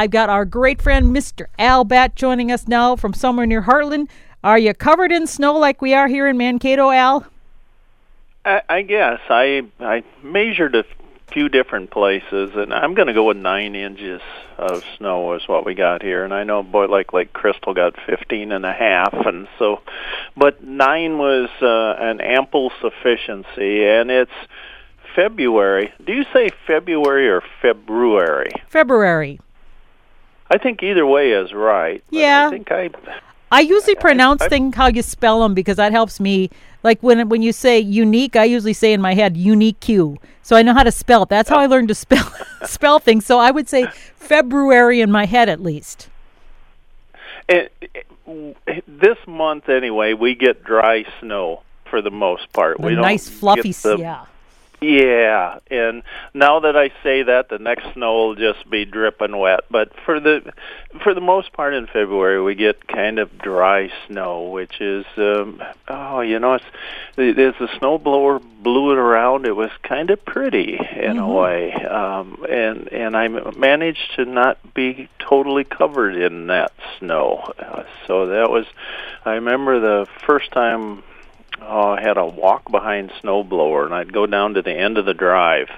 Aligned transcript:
I've 0.00 0.10
got 0.10 0.30
our 0.30 0.46
great 0.46 0.80
friend 0.80 1.14
Mr. 1.14 1.44
Al 1.58 1.84
Batt 1.84 2.16
joining 2.16 2.50
us 2.50 2.66
now 2.66 2.96
from 2.96 3.12
somewhere 3.12 3.44
near 3.44 3.60
Hartland. 3.60 4.08
Are 4.42 4.58
you 4.58 4.72
covered 4.72 5.12
in 5.12 5.26
snow 5.26 5.58
like 5.58 5.82
we 5.82 5.92
are 5.92 6.08
here 6.08 6.26
in 6.26 6.38
Mankato, 6.38 6.90
Al? 6.90 7.26
I, 8.42 8.62
I 8.66 8.80
guess 8.80 9.20
I 9.28 9.64
I 9.78 10.02
measured 10.22 10.74
a 10.74 10.84
few 11.30 11.50
different 11.50 11.90
places, 11.90 12.52
and 12.54 12.72
I'm 12.72 12.94
going 12.94 13.08
to 13.08 13.12
go 13.12 13.26
with 13.26 13.36
nine 13.36 13.74
inches 13.74 14.22
of 14.56 14.82
snow 14.96 15.34
is 15.34 15.46
what 15.46 15.66
we 15.66 15.74
got 15.74 16.00
here. 16.00 16.24
And 16.24 16.32
I 16.32 16.44
know 16.44 16.62
boy 16.62 16.86
like 16.86 17.12
Lake 17.12 17.34
Crystal 17.34 17.74
got 17.74 17.94
fifteen 18.06 18.52
and 18.52 18.64
a 18.64 18.72
half, 18.72 19.12
and 19.12 19.20
a 19.22 19.22
half 19.22 19.26
and 19.26 19.36
a 19.36 19.48
half, 19.50 19.50
and 19.50 19.58
so, 19.58 19.80
but 20.34 20.64
nine 20.64 21.18
was 21.18 21.50
uh, 21.60 22.02
an 22.02 22.22
ample 22.22 22.72
sufficiency, 22.80 23.84
and 23.84 24.10
it's 24.10 24.32
February. 25.14 25.92
Do 26.02 26.14
you 26.14 26.24
say 26.32 26.48
February 26.66 27.28
or 27.28 27.42
February? 27.60 28.48
February. 28.70 29.38
I 30.50 30.58
think 30.58 30.82
either 30.82 31.06
way 31.06 31.32
is 31.32 31.52
right. 31.52 32.02
Yeah. 32.10 32.48
I 32.48 32.50
think 32.50 32.72
I. 32.72 32.90
I 33.52 33.60
usually 33.60 33.94
pronounce 33.96 34.42
I- 34.42 34.48
things 34.48 34.76
how 34.76 34.88
you 34.88 35.02
spell 35.02 35.40
them 35.40 35.54
because 35.54 35.76
that 35.76 35.92
helps 35.92 36.20
me. 36.20 36.50
Like 36.82 37.02
when 37.02 37.28
when 37.28 37.42
you 37.42 37.52
say 37.52 37.78
unique, 37.78 38.36
I 38.36 38.44
usually 38.44 38.72
say 38.72 38.92
in 38.92 39.00
my 39.00 39.14
head 39.14 39.36
unique 39.36 39.80
Q, 39.80 40.18
so 40.42 40.56
I 40.56 40.62
know 40.62 40.72
how 40.72 40.82
to 40.82 40.92
spell 40.92 41.24
it. 41.24 41.28
That's 41.28 41.48
how 41.48 41.58
I 41.58 41.66
learned 41.66 41.88
to 41.88 41.94
spell 41.94 42.32
spell 42.64 42.98
things. 42.98 43.26
So 43.26 43.38
I 43.38 43.50
would 43.50 43.68
say 43.68 43.86
February 44.16 45.00
in 45.00 45.10
my 45.10 45.26
head 45.26 45.48
at 45.48 45.60
least. 45.60 46.08
It, 47.48 47.72
it, 47.82 48.84
this 48.86 49.18
month 49.26 49.68
anyway, 49.68 50.14
we 50.14 50.34
get 50.34 50.64
dry 50.64 51.04
snow 51.20 51.62
for 51.84 52.00
the 52.00 52.10
most 52.10 52.50
part. 52.52 52.78
The 52.78 52.86
we 52.86 52.94
don't 52.94 53.02
nice 53.02 53.28
fluffy, 53.28 53.72
the, 53.72 53.96
yeah. 53.98 54.24
Yeah, 54.82 55.58
and 55.70 56.02
now 56.32 56.60
that 56.60 56.74
I 56.74 56.90
say 57.02 57.24
that, 57.24 57.50
the 57.50 57.58
next 57.58 57.92
snow 57.92 58.14
will 58.14 58.34
just 58.34 58.68
be 58.70 58.86
dripping 58.86 59.36
wet. 59.36 59.64
But 59.70 59.92
for 60.06 60.18
the 60.18 60.54
for 61.02 61.12
the 61.12 61.20
most 61.20 61.52
part 61.52 61.74
in 61.74 61.86
February, 61.86 62.42
we 62.42 62.54
get 62.54 62.88
kind 62.88 63.18
of 63.18 63.36
dry 63.36 63.92
snow, 64.06 64.48
which 64.48 64.80
is 64.80 65.04
um, 65.18 65.62
oh, 65.88 66.20
you 66.20 66.38
know, 66.38 66.54
it's 66.54 66.64
as 67.18 67.54
the 67.58 67.68
snow 67.78 67.98
blower 67.98 68.38
blew 68.38 68.92
it 68.92 68.98
around, 68.98 69.46
it 69.46 69.54
was 69.54 69.70
kind 69.82 70.08
of 70.08 70.24
pretty 70.24 70.78
in 70.96 71.18
a 71.18 71.28
way, 71.28 71.72
um, 71.74 72.44
and 72.48 72.88
and 72.90 73.14
I 73.14 73.28
managed 73.28 74.14
to 74.16 74.24
not 74.24 74.72
be 74.72 75.10
totally 75.18 75.64
covered 75.64 76.16
in 76.16 76.46
that 76.46 76.72
snow. 76.98 77.52
Uh, 77.58 77.84
so 78.06 78.26
that 78.28 78.50
was, 78.50 78.64
I 79.26 79.32
remember 79.32 79.78
the 79.78 80.06
first 80.26 80.50
time 80.52 81.02
oh, 81.62 81.90
I 81.92 82.00
had 82.00 82.16
a 82.16 82.26
walk 82.26 82.70
behind 82.70 83.10
snowblower, 83.22 83.84
and 83.84 83.94
I'd 83.94 84.12
go 84.12 84.26
down 84.26 84.54
to 84.54 84.62
the 84.62 84.72
end 84.72 84.98
of 84.98 85.06
the 85.06 85.14
drive, 85.14 85.68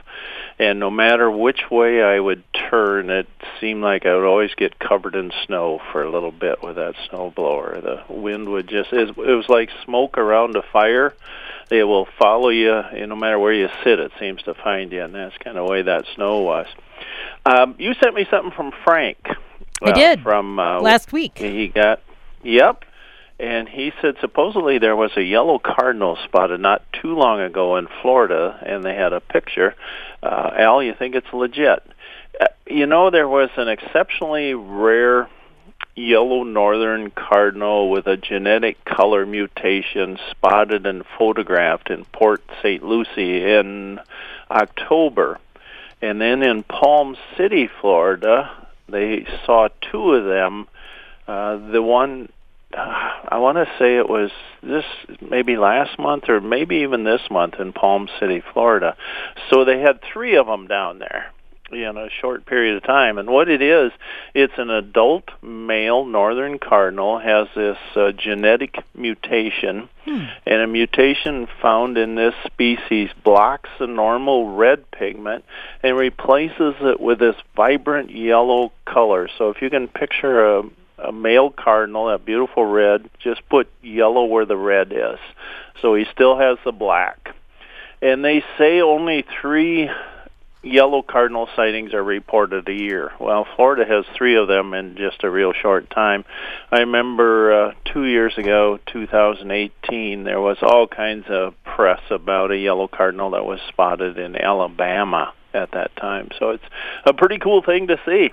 and 0.58 0.78
no 0.78 0.91
matter 0.91 1.30
which 1.30 1.70
way 1.70 2.02
I 2.02 2.19
would 2.20 2.44
turn, 2.52 3.11
it 3.11 3.27
seemed 3.61 3.83
like 3.83 4.06
I 4.06 4.14
would 4.14 4.27
always 4.27 4.55
get 4.55 4.78
covered 4.78 5.14
in 5.14 5.33
snow 5.47 5.80
for 5.91 6.02
a 6.02 6.11
little 6.11 6.33
bit 6.33 6.62
with 6.62 6.77
that 6.77 6.94
snowblower. 7.11 7.83
The 7.83 8.12
wind 8.12 8.48
would 8.48 8.69
just 8.69 8.92
it 8.92 9.16
was 9.16 9.48
like 9.48 9.70
smoke 9.84 10.19
around 10.19 10.56
a 10.56 10.62
fire. 10.62 11.14
It 11.70 11.84
will 11.84 12.06
follow 12.19 12.50
you, 12.50 12.72
and 12.72 13.08
no 13.08 13.17
matter 13.17 13.39
where 13.39 13.52
you 13.52 13.69
sit, 13.83 13.98
it 13.98 14.12
seems 14.20 14.42
to 14.42 14.55
find 14.55 14.92
you, 14.92 15.02
and 15.02 15.14
that's 15.14 15.36
kind 15.39 15.56
of 15.56 15.67
the 15.67 15.72
way 15.72 15.83
that 15.83 16.05
snow 16.14 16.41
was. 16.41 16.67
Um, 17.46 17.74
you 17.78 17.94
sent 17.94 18.14
me 18.14 18.27
something 18.30 18.52
from 18.52 18.72
Frank. 18.84 19.19
I 19.83 19.91
uh, 19.91 19.94
did. 19.94 20.22
from 20.22 20.58
uh, 20.58 20.80
Last 20.80 21.12
week. 21.12 21.39
He 21.39 21.69
got, 21.69 22.00
yep, 22.42 22.84
and 23.38 23.69
he 23.69 23.92
said 24.00 24.16
supposedly 24.20 24.78
there 24.78 24.97
was 24.97 25.11
a 25.16 25.22
yellow 25.22 25.58
cardinal 25.58 26.16
spotted 26.25 26.61
not 26.61 26.83
too 26.92 27.14
long 27.14 27.41
ago 27.41 27.77
in 27.77 27.89
Florida, 28.00 28.58
and 28.64 28.84
they 28.84 28.94
had 28.94 29.12
a 29.12 29.20
picture. 29.20 29.74
Uh, 30.22 30.50
Al, 30.56 30.83
you 30.83 30.94
think 30.94 31.14
it's 31.14 31.33
legit? 31.33 31.83
Uh, 32.41 32.47
you 32.66 32.86
know, 32.86 33.11
there 33.11 33.28
was 33.28 33.50
an 33.56 33.69
exceptionally 33.69 34.55
rare 34.55 35.28
yellow 35.94 36.42
northern 36.42 37.11
cardinal 37.11 37.91
with 37.91 38.06
a 38.06 38.16
genetic 38.16 38.83
color 38.84 39.27
mutation 39.27 40.19
spotted 40.30 40.86
and 40.86 41.05
photographed 41.19 41.91
in 41.91 42.05
Port 42.07 42.42
St. 42.62 42.83
Lucie 42.83 43.45
in 43.45 44.01
October. 44.51 45.39
And 46.01 46.20
then 46.20 46.42
in 46.42 46.62
Palm 46.62 47.17
City, 47.36 47.68
Florida, 47.80 48.51
they 48.89 49.27
saw 49.45 49.68
two 49.90 50.12
of 50.12 50.24
them. 50.24 50.67
Uh, 51.28 51.70
the 51.70 51.83
one 51.83 52.28
uh, 52.77 53.10
I 53.28 53.38
want 53.38 53.56
to 53.56 53.66
say 53.78 53.96
it 53.96 54.08
was 54.08 54.30
this 54.62 54.84
maybe 55.20 55.56
last 55.56 55.98
month 55.98 56.28
or 56.28 56.40
maybe 56.40 56.77
even 56.77 57.05
this 57.05 57.22
month 57.30 57.55
in 57.58 57.72
Palm 57.72 58.08
City, 58.20 58.42
Florida. 58.52 58.96
So 59.50 59.64
they 59.64 59.80
had 59.80 60.00
three 60.02 60.36
of 60.36 60.46
them 60.46 60.66
down 60.66 60.98
there 60.98 61.33
in 61.72 61.96
a 61.96 62.08
short 62.20 62.44
period 62.46 62.77
of 62.77 62.83
time. 62.83 63.18
And 63.18 63.30
what 63.30 63.48
it 63.48 63.62
is, 63.62 63.92
it's 64.34 64.52
an 64.58 64.70
adult 64.70 65.24
male 65.42 66.05
northern 66.05 66.58
cardinal 66.58 67.18
has 67.18 67.48
this 67.55 67.78
uh, 67.96 68.12
genetic 68.12 68.77
mutation, 68.94 69.89
Hmm. 70.04 70.24
and 70.46 70.62
a 70.62 70.66
mutation 70.66 71.46
found 71.60 71.96
in 71.96 72.16
this 72.16 72.34
species 72.44 73.10
blocks 73.22 73.70
the 73.78 73.86
normal 73.86 74.56
red 74.56 74.90
pigment 74.90 75.44
and 75.80 75.96
replaces 75.96 76.74
it 76.80 76.98
with 76.98 77.20
this 77.20 77.36
vibrant 77.54 78.10
yellow 78.10 78.72
color. 78.84 79.28
So 79.39 79.50
if 79.50 79.62
you 79.62 79.70
can 79.70 79.86
picture 79.86 80.58
a 80.58 80.62
a 81.05 81.13
male 81.13 81.51
cardinal, 81.51 82.07
that 82.07 82.24
beautiful 82.24 82.64
red, 82.64 83.08
just 83.18 83.48
put 83.48 83.68
yellow 83.83 84.24
where 84.24 84.46
the 84.46 84.57
red 84.57 84.92
is. 84.92 85.18
So 85.80 85.95
he 85.95 86.05
still 86.13 86.39
has 86.39 86.58
the 86.64 86.73
black. 86.73 87.35
And 88.01 88.24
they 88.24 88.45
say 88.58 88.80
only 88.80 89.24
three 89.40 89.89
yellow 90.63 91.02
cardinal 91.02 91.48
sightings 91.57 91.92
are 91.92 92.02
reported 92.02 92.68
a 92.68 92.73
year. 92.73 93.13
Well, 93.20 93.46
Florida 93.57 93.85
has 93.85 94.05
three 94.17 94.36
of 94.36 94.48
them 94.48 94.74
in 94.74 94.96
just 94.96 95.24
a 95.24 95.30
real 95.30 95.52
short 95.52 95.90
time. 95.90 96.24
I 96.70 96.80
remember 96.80 97.52
uh, 97.52 97.74
two 97.84 98.05
years 98.05 98.36
ago, 98.39 98.79
2018, 98.86 100.24
there 100.24 100.40
was 100.40 100.58
all 100.63 100.86
kinds 100.86 101.27
of 101.29 101.55
press 101.64 102.01
about 102.11 102.51
a 102.51 102.57
yellow 102.57 102.89
cardinal 102.89 103.30
that 103.33 103.45
was 103.45 103.61
spotted 103.69 104.19
in 104.19 104.36
Alabama 104.36 105.33
at 105.52 105.73
that 105.73 105.95
time. 105.96 106.30
So 106.39 106.51
it's 106.51 106.64
a 107.05 107.13
pretty 107.13 107.39
cool 107.39 107.63
thing 107.63 107.89
to 107.89 108.01
see. 108.07 108.33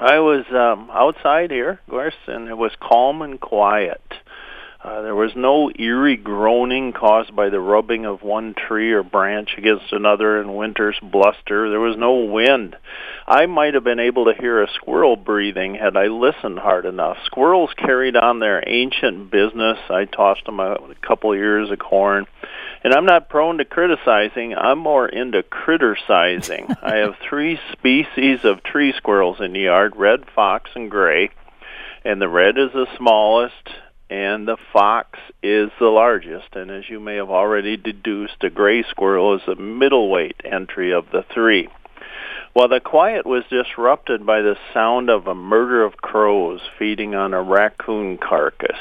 I 0.00 0.18
was 0.20 0.46
um, 0.50 0.90
outside 0.90 1.50
here, 1.50 1.72
of 1.72 1.90
course, 1.90 2.14
and 2.26 2.48
it 2.48 2.56
was 2.56 2.72
calm 2.80 3.20
and 3.20 3.38
quiet. 3.38 4.00
Uh, 4.82 5.02
there 5.02 5.14
was 5.14 5.32
no 5.36 5.70
eerie 5.78 6.16
groaning 6.16 6.94
caused 6.94 7.36
by 7.36 7.50
the 7.50 7.60
rubbing 7.60 8.06
of 8.06 8.22
one 8.22 8.54
tree 8.54 8.92
or 8.92 9.02
branch 9.02 9.50
against 9.58 9.92
another 9.92 10.40
in 10.40 10.56
winter's 10.56 10.98
bluster. 11.02 11.68
There 11.68 11.80
was 11.80 11.98
no 11.98 12.14
wind. 12.14 12.76
I 13.26 13.44
might 13.44 13.74
have 13.74 13.84
been 13.84 14.00
able 14.00 14.24
to 14.24 14.40
hear 14.40 14.62
a 14.62 14.72
squirrel 14.72 15.16
breathing 15.16 15.74
had 15.74 15.98
I 15.98 16.06
listened 16.06 16.60
hard 16.60 16.86
enough. 16.86 17.18
Squirrels 17.26 17.70
carried 17.76 18.16
on 18.16 18.38
their 18.38 18.66
ancient 18.66 19.30
business. 19.30 19.78
I 19.90 20.06
tossed 20.06 20.46
them 20.46 20.60
a, 20.60 20.72
a 20.76 20.94
couple 21.06 21.34
ears 21.34 21.70
of 21.70 21.78
corn. 21.78 22.24
And 22.82 22.94
I'm 22.94 23.04
not 23.04 23.28
prone 23.28 23.58
to 23.58 23.64
criticizing. 23.64 24.54
I'm 24.54 24.78
more 24.78 25.06
into 25.06 25.42
critercizing. 25.42 26.76
I 26.82 26.96
have 26.96 27.16
three 27.28 27.60
species 27.72 28.44
of 28.44 28.62
tree 28.62 28.94
squirrels 28.96 29.40
in 29.40 29.52
the 29.52 29.60
yard, 29.60 29.96
red, 29.96 30.24
fox, 30.34 30.70
and 30.74 30.90
gray. 30.90 31.30
And 32.04 32.20
the 32.20 32.28
red 32.28 32.56
is 32.56 32.72
the 32.72 32.86
smallest, 32.96 33.68
and 34.08 34.48
the 34.48 34.56
fox 34.72 35.18
is 35.42 35.70
the 35.78 35.88
largest. 35.88 36.54
And 36.54 36.70
as 36.70 36.88
you 36.88 37.00
may 37.00 37.16
have 37.16 37.28
already 37.28 37.76
deduced, 37.76 38.42
a 38.42 38.48
gray 38.48 38.82
squirrel 38.84 39.36
is 39.36 39.42
the 39.46 39.56
middleweight 39.56 40.40
entry 40.44 40.92
of 40.92 41.10
the 41.12 41.24
three. 41.34 41.68
Well, 42.54 42.68
the 42.68 42.80
quiet 42.80 43.26
was 43.26 43.44
disrupted 43.48 44.26
by 44.26 44.40
the 44.40 44.56
sound 44.74 45.08
of 45.10 45.26
a 45.26 45.34
murder 45.34 45.84
of 45.84 45.98
crows 45.98 46.60
feeding 46.78 47.14
on 47.14 47.32
a 47.34 47.42
raccoon 47.42 48.18
carcass. 48.18 48.78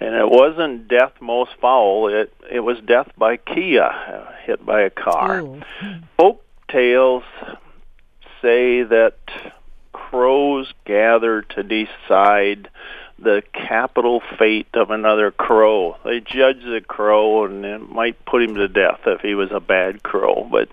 And 0.00 0.14
it 0.14 0.28
wasn't 0.28 0.88
death 0.88 1.12
most 1.20 1.52
foul, 1.60 2.08
it, 2.08 2.32
it 2.50 2.60
was 2.60 2.78
death 2.84 3.10
by 3.16 3.38
Kia, 3.38 3.82
uh, 3.82 4.32
hit 4.44 4.64
by 4.64 4.82
a 4.82 4.90
car. 4.90 5.40
Ooh. 5.40 5.62
Folk 6.18 6.44
tales 6.68 7.24
say 8.42 8.82
that 8.82 9.16
crows 9.92 10.72
gather 10.84 11.42
to 11.42 11.62
decide 11.62 12.68
the 13.18 13.42
capital 13.52 14.22
fate 14.38 14.68
of 14.74 14.90
another 14.90 15.30
crow. 15.30 15.96
They 16.04 16.20
judge 16.20 16.62
the 16.62 16.82
crow 16.86 17.46
and 17.46 17.64
it 17.64 17.90
might 17.90 18.24
put 18.26 18.42
him 18.42 18.56
to 18.56 18.68
death 18.68 19.00
if 19.06 19.22
he 19.22 19.34
was 19.34 19.50
a 19.52 19.60
bad 19.60 20.02
crow, 20.02 20.46
but 20.50 20.68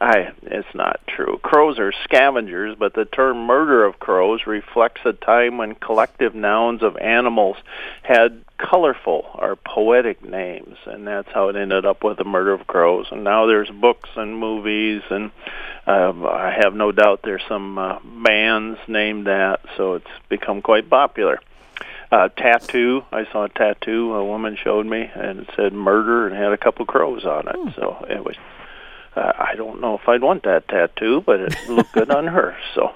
I 0.00 0.30
it's 0.42 0.74
not 0.74 1.00
true. 1.06 1.38
Crows 1.42 1.78
are 1.78 1.92
scavengers, 2.04 2.76
but 2.78 2.94
the 2.94 3.04
term 3.04 3.44
murder 3.44 3.84
of 3.84 3.98
crows 3.98 4.46
reflects 4.46 5.02
a 5.04 5.12
time 5.12 5.58
when 5.58 5.74
collective 5.74 6.34
nouns 6.34 6.82
of 6.82 6.96
animals 6.96 7.56
had 8.02 8.42
colorful 8.60 9.26
or 9.34 9.56
poetic 9.56 10.24
names, 10.24 10.76
and 10.86 11.06
that's 11.06 11.28
how 11.32 11.48
it 11.48 11.56
ended 11.56 11.86
up 11.86 12.04
with 12.04 12.18
the 12.18 12.24
murder 12.24 12.52
of 12.52 12.66
crows. 12.66 13.06
And 13.10 13.24
now 13.24 13.46
there's 13.46 13.70
books 13.70 14.10
and 14.16 14.38
movies, 14.38 15.02
and 15.10 15.30
um, 15.86 16.26
I 16.26 16.56
have 16.62 16.74
no 16.74 16.92
doubt 16.92 17.20
there's 17.24 17.42
some 17.48 17.78
uh, 17.78 17.98
bands 18.04 18.78
named 18.86 19.26
that, 19.26 19.60
so 19.76 19.94
it's 19.94 20.10
become 20.28 20.62
quite 20.62 20.88
popular. 20.90 21.40
Uh, 22.12 22.28
tattoo. 22.28 23.04
I 23.12 23.24
saw 23.30 23.44
a 23.44 23.48
tattoo 23.48 24.14
a 24.14 24.24
woman 24.24 24.56
showed 24.62 24.84
me, 24.84 25.08
and 25.14 25.40
it 25.40 25.50
said 25.54 25.72
murder 25.72 26.26
and 26.26 26.36
had 26.36 26.52
a 26.52 26.58
couple 26.58 26.84
crows 26.84 27.24
on 27.24 27.46
it. 27.48 27.74
So 27.76 28.04
it 28.08 28.24
was. 28.24 28.34
Uh, 29.14 29.32
I 29.38 29.54
don't 29.56 29.80
know 29.80 29.94
if 29.96 30.08
I'd 30.08 30.22
want 30.22 30.42
that 30.44 30.68
tattoo, 30.68 31.20
but 31.24 31.40
it 31.40 31.54
looked 31.68 31.92
good 31.92 32.10
on 32.10 32.26
her. 32.26 32.56
So, 32.74 32.92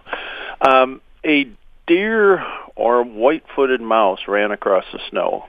Um, 0.61 1.01
a 1.25 1.49
deer 1.87 2.45
or 2.77 3.03
white-footed 3.05 3.81
mouse 3.81 4.21
ran 4.27 4.51
across 4.51 4.85
the 4.93 5.01
snow, 5.11 5.47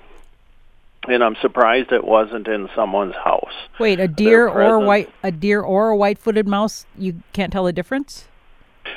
and 1.08 1.24
I'm 1.24 1.36
surprised 1.42 1.92
it 1.92 2.04
wasn't 2.04 2.48
in 2.48 2.70
someone's 2.76 3.16
house. 3.16 3.54
Wait, 3.80 4.00
a 4.00 4.08
deer 4.08 4.48
or 4.48 4.80
white 4.80 5.10
a 5.24 5.32
deer 5.32 5.62
or 5.62 5.90
a 5.90 5.98
white-footed 5.98 6.48
mouse? 6.48 6.86
You 6.98 7.22
can't 7.34 7.52
tell 7.52 7.66
the 7.66 7.74
difference? 7.74 8.26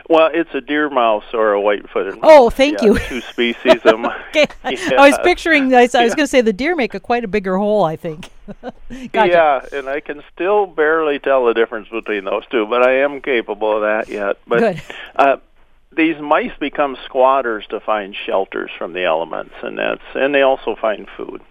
Well, 0.09 0.31
it's 0.33 0.55
a 0.55 0.61
deer 0.61 0.91
mouse 0.91 1.25
or 1.33 1.53
a 1.53 1.61
white-footed 1.61 2.15
mouse. 2.15 2.25
Oh, 2.25 2.51
thank 2.51 2.81
yeah, 2.81 2.89
you. 2.89 2.99
Two 2.99 3.21
species 3.23 3.81
of 3.85 4.05
okay. 4.31 4.47
Yeah. 4.65 5.01
I 5.01 5.09
was 5.09 5.19
picturing. 5.23 5.75
I 5.75 5.83
was, 5.83 5.95
was 5.95 6.15
going 6.15 6.25
to 6.25 6.27
say 6.27 6.41
the 6.41 6.53
deer 6.53 6.77
make 6.77 6.95
a 6.95 7.01
quite 7.01 7.25
a 7.25 7.29
bigger 7.29 7.57
hole. 7.57 7.85
I 7.85 7.97
think. 7.97 8.31
gotcha. 8.63 9.11
Yeah, 9.13 9.79
and 9.79 9.89
I 9.89 10.01
can 10.01 10.23
still 10.35 10.67
barely 10.67 11.19
tell 11.19 11.47
the 11.47 11.55
difference 11.55 11.89
between 11.89 12.25
those 12.25 12.45
two, 12.51 12.67
but 12.67 12.83
I 12.83 12.99
am 13.01 13.21
capable 13.21 13.77
of 13.77 13.83
that 13.83 14.09
yet. 14.13 14.39
But 14.47 14.61
Good. 14.61 14.83
Uh, 15.17 15.37
these 15.93 16.21
mice 16.21 16.53
become 16.61 16.97
squatters 17.05 17.67
to 17.71 17.81
find 17.81 18.15
shelters 18.15 18.71
from 18.79 18.93
the 18.93 19.05
elements, 19.05 19.55
and 19.63 19.79
that's 19.79 20.03
and 20.15 20.35
they 20.35 20.43
also 20.43 20.77
find 20.77 21.09
food. 21.17 21.43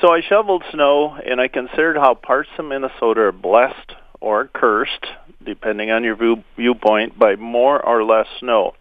So 0.00 0.12
I 0.12 0.20
shoveled 0.20 0.64
snow, 0.72 1.14
and 1.14 1.40
I 1.40 1.48
considered 1.48 1.96
how 1.96 2.14
parts 2.14 2.50
of 2.58 2.64
Minnesota 2.64 3.22
are 3.22 3.32
blessed 3.32 3.94
or 4.20 4.48
cursed, 4.48 5.06
depending 5.44 5.90
on 5.90 6.04
your 6.04 6.16
view, 6.16 6.44
viewpoint, 6.56 7.18
by 7.18 7.36
more 7.36 7.84
or 7.84 8.04
less 8.04 8.26
snow. 8.38 8.74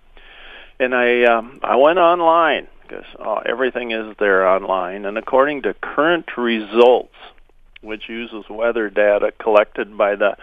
And 0.79 0.95
I 0.95 1.23
um, 1.25 1.59
I 1.63 1.75
went 1.75 1.99
online 1.99 2.67
because 2.81 3.05
oh, 3.19 3.37
everything 3.45 3.91
is 3.91 4.15
there 4.19 4.47
online, 4.47 5.05
and 5.05 5.17
according 5.17 5.61
to 5.63 5.73
current 5.73 6.25
results, 6.37 7.13
which 7.81 8.09
uses 8.09 8.45
weather 8.49 8.89
data 8.89 9.31
collected 9.39 9.97
by 9.97 10.15
the 10.15 10.35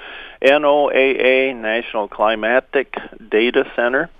NOAA 0.42 1.54
National 1.56 2.08
Climatic 2.08 2.94
Data 3.30 3.64
Center. 3.76 4.10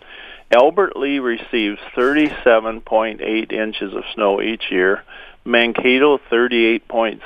Albert 0.51 0.97
Lea 0.97 1.19
receives 1.19 1.79
37.8 1.95 3.53
inches 3.53 3.95
of 3.95 4.03
snow 4.15 4.41
each 4.41 4.71
year. 4.71 5.05
Mankato 5.45 6.19
38.6. 6.31 7.21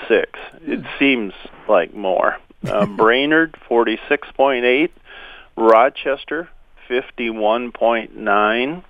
It 0.66 0.84
seems 0.98 1.32
like 1.68 1.94
more. 1.94 2.38
Uh, 2.64 2.86
Brainerd 2.86 3.56
46.8. 3.68 4.90
Rochester 5.56 6.48
51.9. 6.88 8.84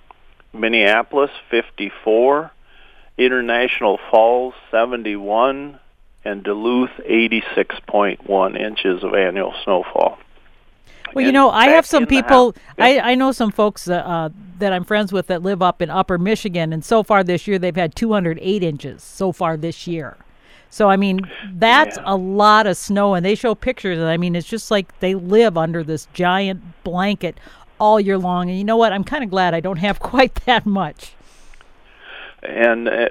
Minneapolis 0.53 1.31
54. 1.49 2.51
International 3.17 3.99
Falls 4.11 4.53
71 4.69 5.79
and 6.23 6.43
Duluth 6.43 6.91
86.1 7.09 8.59
inches 8.59 9.03
of 9.03 9.13
annual 9.13 9.53
snowfall. 9.63 10.17
Well, 11.13 11.25
you 11.25 11.31
know, 11.31 11.49
I 11.49 11.67
have 11.69 11.85
some 11.85 12.05
people. 12.05 12.55
I, 12.77 12.99
I 12.99 13.15
know 13.15 13.31
some 13.31 13.51
folks 13.51 13.87
uh, 13.87 13.95
uh, 13.95 14.29
that 14.59 14.73
I'm 14.73 14.83
friends 14.83 15.11
with 15.13 15.27
that 15.27 15.41
live 15.43 15.61
up 15.61 15.81
in 15.81 15.89
Upper 15.89 16.17
Michigan, 16.17 16.73
and 16.73 16.83
so 16.83 17.03
far 17.03 17.23
this 17.23 17.47
year 17.47 17.59
they've 17.59 17.75
had 17.75 17.95
208 17.95 18.63
inches 18.63 19.03
so 19.03 19.31
far 19.31 19.57
this 19.57 19.87
year. 19.87 20.17
So 20.69 20.89
I 20.89 20.95
mean, 20.97 21.19
that's 21.53 21.97
Yeah. 21.97 22.03
a 22.07 22.15
lot 22.15 22.65
of 22.65 22.77
snow, 22.77 23.13
and 23.13 23.23
they 23.25 23.35
show 23.35 23.53
pictures. 23.53 23.99
And 23.99 24.07
I 24.07 24.17
mean, 24.17 24.35
it's 24.35 24.47
just 24.47 24.71
like 24.71 24.99
they 24.99 25.13
live 25.13 25.57
under 25.57 25.83
this 25.83 26.07
giant 26.13 26.61
blanket 26.83 27.37
all 27.79 27.99
year 27.99 28.17
long. 28.17 28.49
And 28.49 28.57
you 28.57 28.63
know 28.63 28.77
what? 28.77 28.91
I'm 28.93 29.03
kind 29.03 29.23
of 29.23 29.29
glad 29.29 29.53
I 29.53 29.59
don't 29.59 29.77
have 29.77 29.99
quite 30.11 30.33
that 30.45 30.65
much. 30.65 31.13
And 32.41 32.89
uh, 32.89 33.09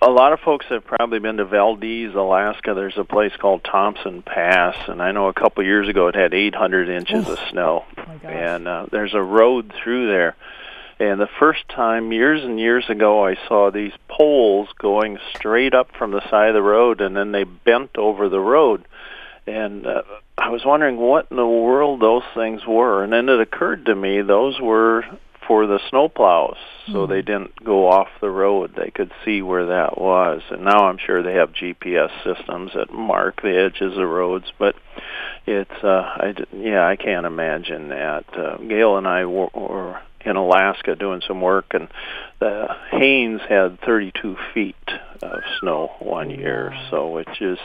a 0.00 0.10
lot 0.10 0.32
of 0.32 0.40
folks 0.40 0.66
have 0.66 0.84
probably 0.84 1.18
been 1.18 1.38
to 1.38 1.44
Valdez, 1.44 2.14
Alaska. 2.14 2.74
There's 2.74 2.96
a 2.96 3.04
place 3.04 3.32
called 3.36 3.64
Thompson 3.64 4.22
Pass, 4.22 4.76
and 4.88 5.02
I 5.02 5.12
know 5.12 5.26
a 5.26 5.32
couple 5.32 5.64
years 5.64 5.88
ago 5.88 6.08
it 6.08 6.14
had 6.14 6.34
800 6.34 6.88
inches 6.88 7.28
of 7.28 7.38
snow. 7.50 7.84
Oh. 7.96 8.28
And 8.28 8.68
uh, 8.68 8.86
there's 8.90 9.14
a 9.14 9.22
road 9.22 9.72
through 9.82 10.08
there. 10.08 10.36
And 11.00 11.20
the 11.20 11.28
first 11.38 11.68
time, 11.68 12.12
years 12.12 12.44
and 12.44 12.58
years 12.58 12.88
ago, 12.88 13.24
I 13.24 13.36
saw 13.46 13.70
these 13.70 13.92
poles 14.08 14.68
going 14.78 15.18
straight 15.34 15.74
up 15.74 15.94
from 15.96 16.10
the 16.10 16.28
side 16.28 16.48
of 16.48 16.54
the 16.54 16.62
road, 16.62 17.00
and 17.00 17.16
then 17.16 17.32
they 17.32 17.44
bent 17.44 17.96
over 17.96 18.28
the 18.28 18.40
road. 18.40 18.84
And 19.46 19.86
uh, 19.86 20.02
I 20.36 20.50
was 20.50 20.64
wondering 20.64 20.96
what 20.96 21.28
in 21.30 21.36
the 21.36 21.46
world 21.46 22.00
those 22.00 22.24
things 22.34 22.66
were. 22.66 23.02
And 23.02 23.12
then 23.12 23.28
it 23.28 23.40
occurred 23.40 23.86
to 23.86 23.94
me 23.94 24.22
those 24.22 24.60
were 24.60 25.04
for 25.48 25.66
the 25.66 25.80
snowplows, 25.90 26.58
so 26.92 27.06
they 27.06 27.22
didn't 27.22 27.64
go 27.64 27.88
off 27.88 28.08
the 28.20 28.28
road. 28.28 28.74
They 28.76 28.90
could 28.90 29.10
see 29.24 29.40
where 29.40 29.66
that 29.66 29.98
was. 29.98 30.42
And 30.50 30.62
now 30.62 30.86
I'm 30.86 30.98
sure 30.98 31.22
they 31.22 31.34
have 31.34 31.54
GPS 31.54 32.10
systems 32.22 32.72
that 32.74 32.92
mark 32.92 33.40
the 33.42 33.58
edges 33.58 33.96
of 33.96 34.08
roads. 34.08 34.52
But 34.58 34.76
it's, 35.46 35.82
uh, 35.82 35.86
I, 35.88 36.34
yeah, 36.52 36.86
I 36.86 36.96
can't 36.96 37.24
imagine 37.24 37.88
that. 37.88 38.24
Uh, 38.36 38.58
Gail 38.58 38.98
and 38.98 39.08
I 39.08 39.24
were, 39.24 39.48
were 39.54 40.00
in 40.28 40.36
Alaska 40.36 40.94
doing 40.94 41.22
some 41.26 41.40
work, 41.40 41.66
and 41.72 41.88
the 42.38 42.68
Haines 42.90 43.40
had 43.48 43.80
32 43.80 44.36
feet 44.54 44.76
of 45.22 45.40
snow 45.60 45.92
one 45.98 46.30
year, 46.30 46.74
so 46.90 47.08
which 47.08 47.40
is, 47.40 47.58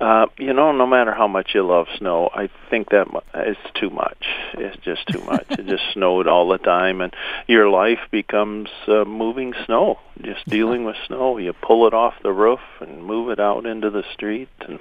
uh, 0.00 0.26
you 0.38 0.52
know, 0.52 0.72
no 0.72 0.86
matter 0.86 1.12
how 1.12 1.28
much 1.28 1.50
you 1.54 1.66
love 1.66 1.86
snow, 1.98 2.30
I 2.32 2.48
think 2.70 2.90
that 2.90 3.06
it's 3.34 3.60
too 3.74 3.90
much. 3.90 4.24
It's 4.54 4.82
just 4.82 5.06
too 5.08 5.20
much. 5.22 5.46
it 5.50 5.66
just 5.66 5.82
snowed 5.92 6.26
all 6.26 6.48
the 6.48 6.58
time, 6.58 7.00
and 7.00 7.14
your 7.46 7.68
life 7.68 8.00
becomes 8.10 8.68
uh, 8.88 9.04
moving 9.04 9.52
snow, 9.66 9.98
just 10.22 10.48
dealing 10.48 10.84
with 10.84 10.96
snow. 11.06 11.38
You 11.38 11.52
pull 11.52 11.86
it 11.86 11.94
off 11.94 12.14
the 12.22 12.32
roof 12.32 12.60
and 12.80 13.04
move 13.04 13.30
it 13.30 13.40
out 13.40 13.66
into 13.66 13.90
the 13.90 14.04
street, 14.14 14.48
and 14.60 14.78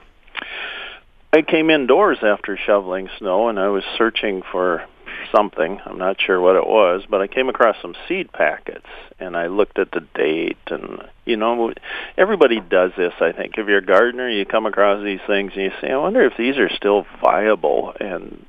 I 1.31 1.43
came 1.43 1.69
indoors 1.69 2.19
after 2.23 2.57
shoveling 2.57 3.09
snow, 3.19 3.49
and 3.49 3.59
I 3.59 3.67
was 3.67 3.83
searching 3.97 4.41
for 4.51 4.83
something. 5.31 5.79
I'm 5.85 5.97
not 5.97 6.21
sure 6.21 6.39
what 6.39 6.55
it 6.55 6.67
was, 6.67 7.03
but 7.09 7.21
I 7.21 7.27
came 7.27 7.49
across 7.49 7.75
some 7.81 7.95
seed 8.07 8.31
packets, 8.31 8.87
and 9.19 9.35
I 9.35 9.47
looked 9.47 9.79
at 9.79 9.91
the 9.91 10.05
date, 10.15 10.57
and 10.67 11.03
you 11.25 11.37
know, 11.37 11.73
everybody 12.17 12.59
does 12.59 12.91
this. 12.97 13.13
I 13.19 13.31
think 13.31 13.57
if 13.57 13.67
you're 13.67 13.79
a 13.79 13.85
gardener, 13.85 14.29
you 14.29 14.45
come 14.45 14.65
across 14.65 15.03
these 15.03 15.21
things, 15.27 15.53
and 15.55 15.63
you 15.63 15.71
say, 15.81 15.91
"I 15.91 15.97
wonder 15.97 16.23
if 16.23 16.37
these 16.37 16.57
are 16.57 16.69
still 16.69 17.05
viable." 17.21 17.93
And 17.99 18.45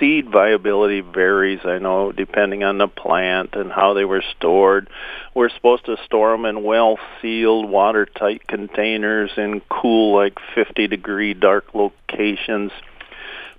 seed 0.00 0.28
viability 0.28 1.00
varies, 1.00 1.60
I 1.64 1.78
know, 1.78 2.10
depending 2.10 2.64
on 2.64 2.78
the 2.78 2.88
plant 2.88 3.54
and 3.54 3.70
how 3.70 3.94
they 3.94 4.04
were 4.04 4.24
stored. 4.36 4.88
We're 5.34 5.50
supposed 5.50 5.86
to 5.86 5.96
store 6.04 6.32
them 6.32 6.46
in 6.46 6.64
well-sealed, 6.64 7.70
watertight 7.70 8.46
containers 8.48 9.30
in 9.36 9.60
cool, 9.68 10.16
like 10.16 10.34
50-degree 10.56 11.34
dark 11.34 11.74
locations. 11.74 12.72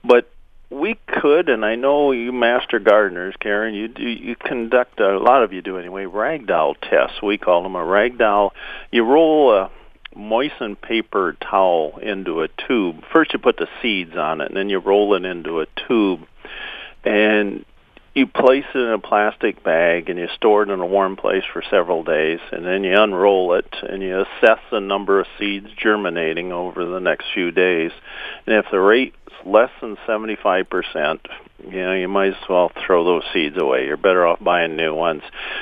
But 0.04 0.30
we 0.70 0.98
could, 1.08 1.50
and 1.50 1.64
I 1.64 1.76
know 1.76 2.12
you 2.12 2.32
master 2.32 2.80
gardeners, 2.80 3.36
Karen, 3.40 3.74
you 3.74 3.88
do 3.88 4.04
you 4.04 4.36
conduct 4.36 5.00
uh, 5.00 5.18
a 5.18 5.20
lot 5.20 5.44
of 5.44 5.54
you 5.54 5.62
do 5.62 5.78
anyway. 5.78 6.06
Ragdoll 6.06 6.76
tests, 6.82 7.22
we 7.22 7.38
call 7.38 7.64
them 7.64 7.76
a 7.76 7.84
ragdoll. 7.84 8.52
You 8.92 9.04
roll 9.04 9.54
a 9.54 9.72
moistened 10.16 10.82
paper 10.82 11.36
towel 11.42 12.00
into 12.02 12.42
a 12.42 12.48
tube. 12.68 13.04
First, 13.12 13.34
you 13.34 13.40
put 13.40 13.58
the 13.58 13.68
seeds 13.82 14.16
on 14.16 14.42
it, 14.42 14.48
and 14.48 14.58
then 14.58 14.70
you 14.70 14.80
roll 14.80 15.14
it 15.16 15.26
into 15.26 15.62
a 15.62 15.68
tube, 15.88 16.22
and 17.04 17.66
you 18.16 18.26
place 18.26 18.64
it 18.74 18.78
in 18.78 18.92
a 18.92 18.98
plastic 18.98 19.62
bag 19.62 20.10
and 20.10 20.18
you 20.18 20.28
store 20.36 20.64
it 20.64 20.70
in 20.70 20.80
a 20.80 20.86
warm 20.86 21.18
place 21.18 21.44
for 21.52 21.62
several 21.70 22.02
days 22.02 22.40
and 22.54 22.66
then 22.66 22.86
you 22.86 22.98
unroll 22.98 23.54
it 23.56 23.68
and 23.84 24.02
you 24.02 24.22
assess 24.22 24.60
the 24.72 24.80
number 24.80 25.20
of 25.20 25.28
seeds 25.38 25.68
germinating 25.78 26.54
over 26.54 26.86
the 26.86 27.00
next 27.00 27.26
few 27.34 27.52
days. 27.52 27.92
And 28.48 28.56
if 28.56 28.66
the 28.72 28.80
rate's 28.80 29.18
less 29.46 29.70
than 29.82 29.98
75% 30.08 31.20
you 31.68 31.82
know 31.82 31.94
you 31.94 32.08
might 32.08 32.30
as 32.30 32.50
well 32.50 32.72
throw 32.86 33.04
those 33.04 33.24
seeds 33.34 33.58
away. 33.58 33.86
You're 33.86 33.98
better 33.98 34.26
off 34.26 34.40
buying 34.42 34.78
new 34.78 34.94
ones. 34.96 35.22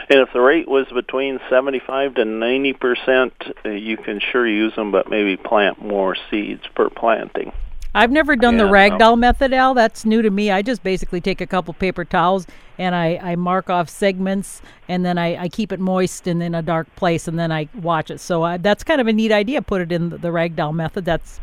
And 0.10 0.19
if 0.19 0.29
the 0.31 0.39
rate 0.39 0.67
was 0.67 0.86
between 0.93 1.39
75 1.50 2.15
to 2.15 2.22
90% 2.24 3.31
uh, 3.65 3.69
you 3.69 3.98
can 3.98 4.19
sure 4.19 4.48
use 4.48 4.75
them 4.75 4.91
but 4.91 5.10
maybe 5.10 5.38
plant 5.38 5.81
more 5.81 6.15
seeds 6.29 6.62
per 6.75 6.91
planting 6.91 7.51
I've 7.96 8.12
never 8.12 8.36
done 8.36 8.58
the 8.58 8.66
Yeah, 8.66 8.88
no. 8.90 8.98
ragdoll 8.98 9.18
method, 9.20 9.54
Al. 9.54 9.74
That's 9.74 10.04
new 10.06 10.22
to 10.22 10.30
me. 10.30 10.50
I 10.52 10.62
just 10.62 10.82
basically 10.84 11.22
take 11.22 11.42
a 11.42 11.48
couple 11.48 11.74
paper 11.74 12.04
towels 12.04 12.48
and 12.80 12.96
I, 12.96 13.20
I 13.22 13.36
mark 13.36 13.70
off 13.70 13.88
segments 13.90 14.62
and 14.88 15.06
then 15.06 15.18
I, 15.18 15.44
I 15.44 15.48
keep 15.50 15.72
it 15.72 15.80
moist 15.80 16.26
and 16.28 16.42
in 16.42 16.56
a 16.56 16.62
dark 16.64 16.94
place 16.96 17.28
and 17.28 17.38
then 17.38 17.52
I 17.52 17.70
watch 17.82 18.10
it. 18.10 18.20
So 18.20 18.44
I, 18.44 18.58
that's 18.58 18.84
kind 18.84 19.00
of 19.00 19.08
a 19.08 19.14
neat 19.14 19.32
idea. 19.32 19.62
Put 19.62 19.82
it 19.82 19.92
in 19.92 20.10
the, 20.10 20.18
the 20.18 20.30
ragdoll 20.30 20.74
method. 20.74 21.06
That's 21.06 21.40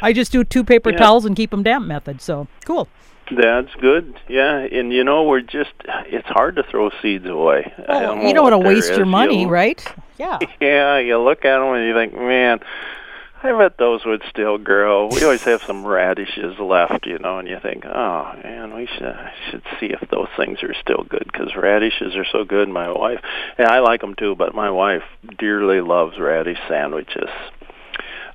I 0.00 0.12
just 0.12 0.32
do 0.32 0.42
two 0.44 0.64
paper 0.64 0.90
Yeah. 0.90 0.96
towels 0.98 1.24
and 1.26 1.36
keep 1.36 1.50
them 1.50 1.62
damp 1.62 1.86
method. 1.86 2.20
So 2.22 2.48
cool. 2.64 2.88
That's 3.30 3.74
good. 3.76 4.14
Yeah, 4.28 4.58
and 4.58 4.92
you 4.92 5.02
know 5.02 5.22
we're 5.24 5.40
just 5.40 5.72
it's 6.06 6.28
hard 6.28 6.56
to 6.56 6.62
throw 6.62 6.90
seeds 7.00 7.24
away. 7.24 7.72
Well, 7.88 8.00
don't 8.16 8.26
you 8.28 8.34
don't 8.34 8.42
want 8.50 8.62
to 8.62 8.68
waste 8.68 8.90
your 8.94 9.06
money, 9.06 9.42
You- 9.42 9.48
right? 9.48 9.82
Yeah. 10.18 10.38
Yeah, 10.60 10.98
you 10.98 11.18
look 11.18 11.44
at 11.46 11.58
them 11.58 11.72
and 11.74 11.86
you 11.86 11.94
think, 11.94 12.12
man, 12.14 12.60
I 13.44 13.52
bet 13.58 13.76
those 13.76 14.06
would 14.06 14.22
still 14.30 14.56
grow. 14.56 15.08
We 15.08 15.22
always 15.22 15.42
have 15.42 15.62
some 15.62 15.86
radishes 15.86 16.58
left, 16.58 17.06
you 17.06 17.18
know, 17.18 17.38
and 17.38 17.46
you 17.46 17.58
think, 17.60 17.84
oh 17.84 18.32
man, 18.42 18.74
we 18.74 18.86
should 18.86 19.14
should 19.50 19.62
see 19.78 19.86
if 19.86 20.00
those 20.08 20.28
things 20.38 20.62
are 20.62 20.72
still 20.80 21.04
good 21.06 21.28
because 21.30 21.54
radishes 21.54 22.16
are 22.16 22.24
so 22.24 22.44
good. 22.44 22.70
My 22.70 22.90
wife, 22.90 23.20
and 23.58 23.68
I 23.68 23.80
like 23.80 24.00
them 24.00 24.14
too, 24.14 24.34
but 24.34 24.54
my 24.54 24.70
wife 24.70 25.02
dearly 25.38 25.82
loves 25.82 26.18
radish 26.18 26.56
sandwiches. 26.68 27.28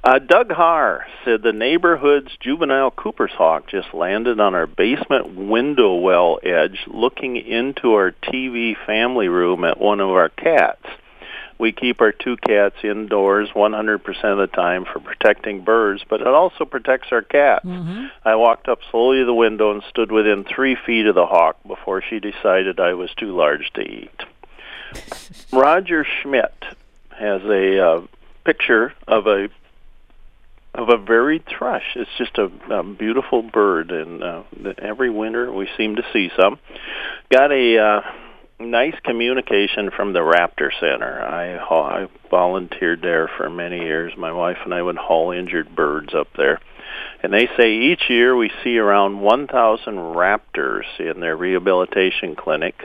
Uh, 0.04 0.20
Doug 0.20 0.52
Haar 0.52 1.08
said 1.26 1.42
the 1.42 1.54
neighborhood's 1.54 2.32
juvenile 2.40 2.92
Cooper's 2.92 3.34
hawk 3.34 3.68
just 3.68 3.94
landed 3.96 4.40
on 4.40 4.54
our 4.54 4.68
basement 4.68 5.36
window 5.36 5.96
well 5.96 6.40
edge 6.44 6.86
looking 6.86 7.36
into 7.36 7.94
our 7.94 8.12
TV 8.12 8.76
family 8.86 9.28
room 9.28 9.64
at 9.64 9.80
one 9.80 10.00
of 10.02 10.10
our 10.10 10.30
cats. 10.30 10.86
We 11.60 11.74
keep 11.74 12.00
our 12.00 12.14
two 12.14 12.38
cats 12.38 12.78
indoors 12.84 13.50
100% 13.54 14.24
of 14.24 14.38
the 14.38 14.48
time 14.48 14.86
for 14.86 15.02
protecting 15.02 15.66
birds, 15.66 16.02
but 16.10 16.22
it 16.22 16.28
also 16.28 16.64
protects 16.64 17.10
our 17.12 17.22
cat. 17.22 17.66
Mm-hmm. 17.66 18.06
I 18.24 18.36
walked 18.36 18.70
up 18.70 18.80
slowly 18.90 19.20
to 19.20 19.26
the 19.26 19.34
window 19.34 19.72
and 19.72 19.84
stood 19.90 20.10
within 20.10 20.46
three 20.46 20.78
feet 20.86 21.06
of 21.06 21.16
the 21.16 21.26
hawk 21.26 21.58
before 21.68 22.02
she 22.02 22.20
decided 22.20 22.80
I 22.80 22.94
was 22.94 23.10
too 23.18 23.36
large 23.36 23.72
to 23.74 23.82
eat. 23.82 24.24
Roger 25.54 26.06
Schmidt 26.06 26.64
has 27.10 27.42
a 27.44 27.86
uh, 27.86 28.02
picture 28.46 28.94
of 29.06 29.28
a 29.28 29.50
of 30.74 30.90
a 30.90 30.98
varied 30.98 31.46
thrush. 31.46 31.96
It's 31.96 32.10
just 32.18 32.38
a, 32.38 32.50
a 32.72 32.84
beautiful 32.84 33.42
bird, 33.42 33.92
and 33.92 34.24
uh, 34.24 34.44
every 34.78 35.10
winter 35.10 35.52
we 35.52 35.68
seem 35.76 35.96
to 35.96 36.06
see 36.14 36.32
some. 36.40 36.60
Got 37.30 37.52
a 37.52 37.78
uh, 37.78 38.02
nice 38.60 38.96
communication 39.04 39.90
from 39.96 40.14
the 40.14 40.20
Raptor 40.20 40.70
Center. 40.80 41.22
I, 41.22 41.58
I 41.58 42.08
volunteered 42.30 43.02
there 43.02 43.30
for 43.38 43.50
many 43.50 43.80
years. 43.80 44.14
My 44.18 44.32
wife 44.32 44.58
and 44.64 44.74
I 44.74 44.82
would 44.82 44.98
haul 44.98 45.32
injured 45.32 45.76
birds 45.76 46.14
up 46.14 46.28
there. 46.36 46.60
And 47.22 47.34
they 47.34 47.48
say 47.58 47.74
each 47.74 48.10
year 48.10 48.36
we 48.36 48.52
see 48.64 48.78
around 48.78 49.22
1,000 49.22 49.94
raptors 49.94 50.84
in 51.00 51.20
their 51.20 51.38
rehabilitation 51.38 52.36
clinic. 52.36 52.76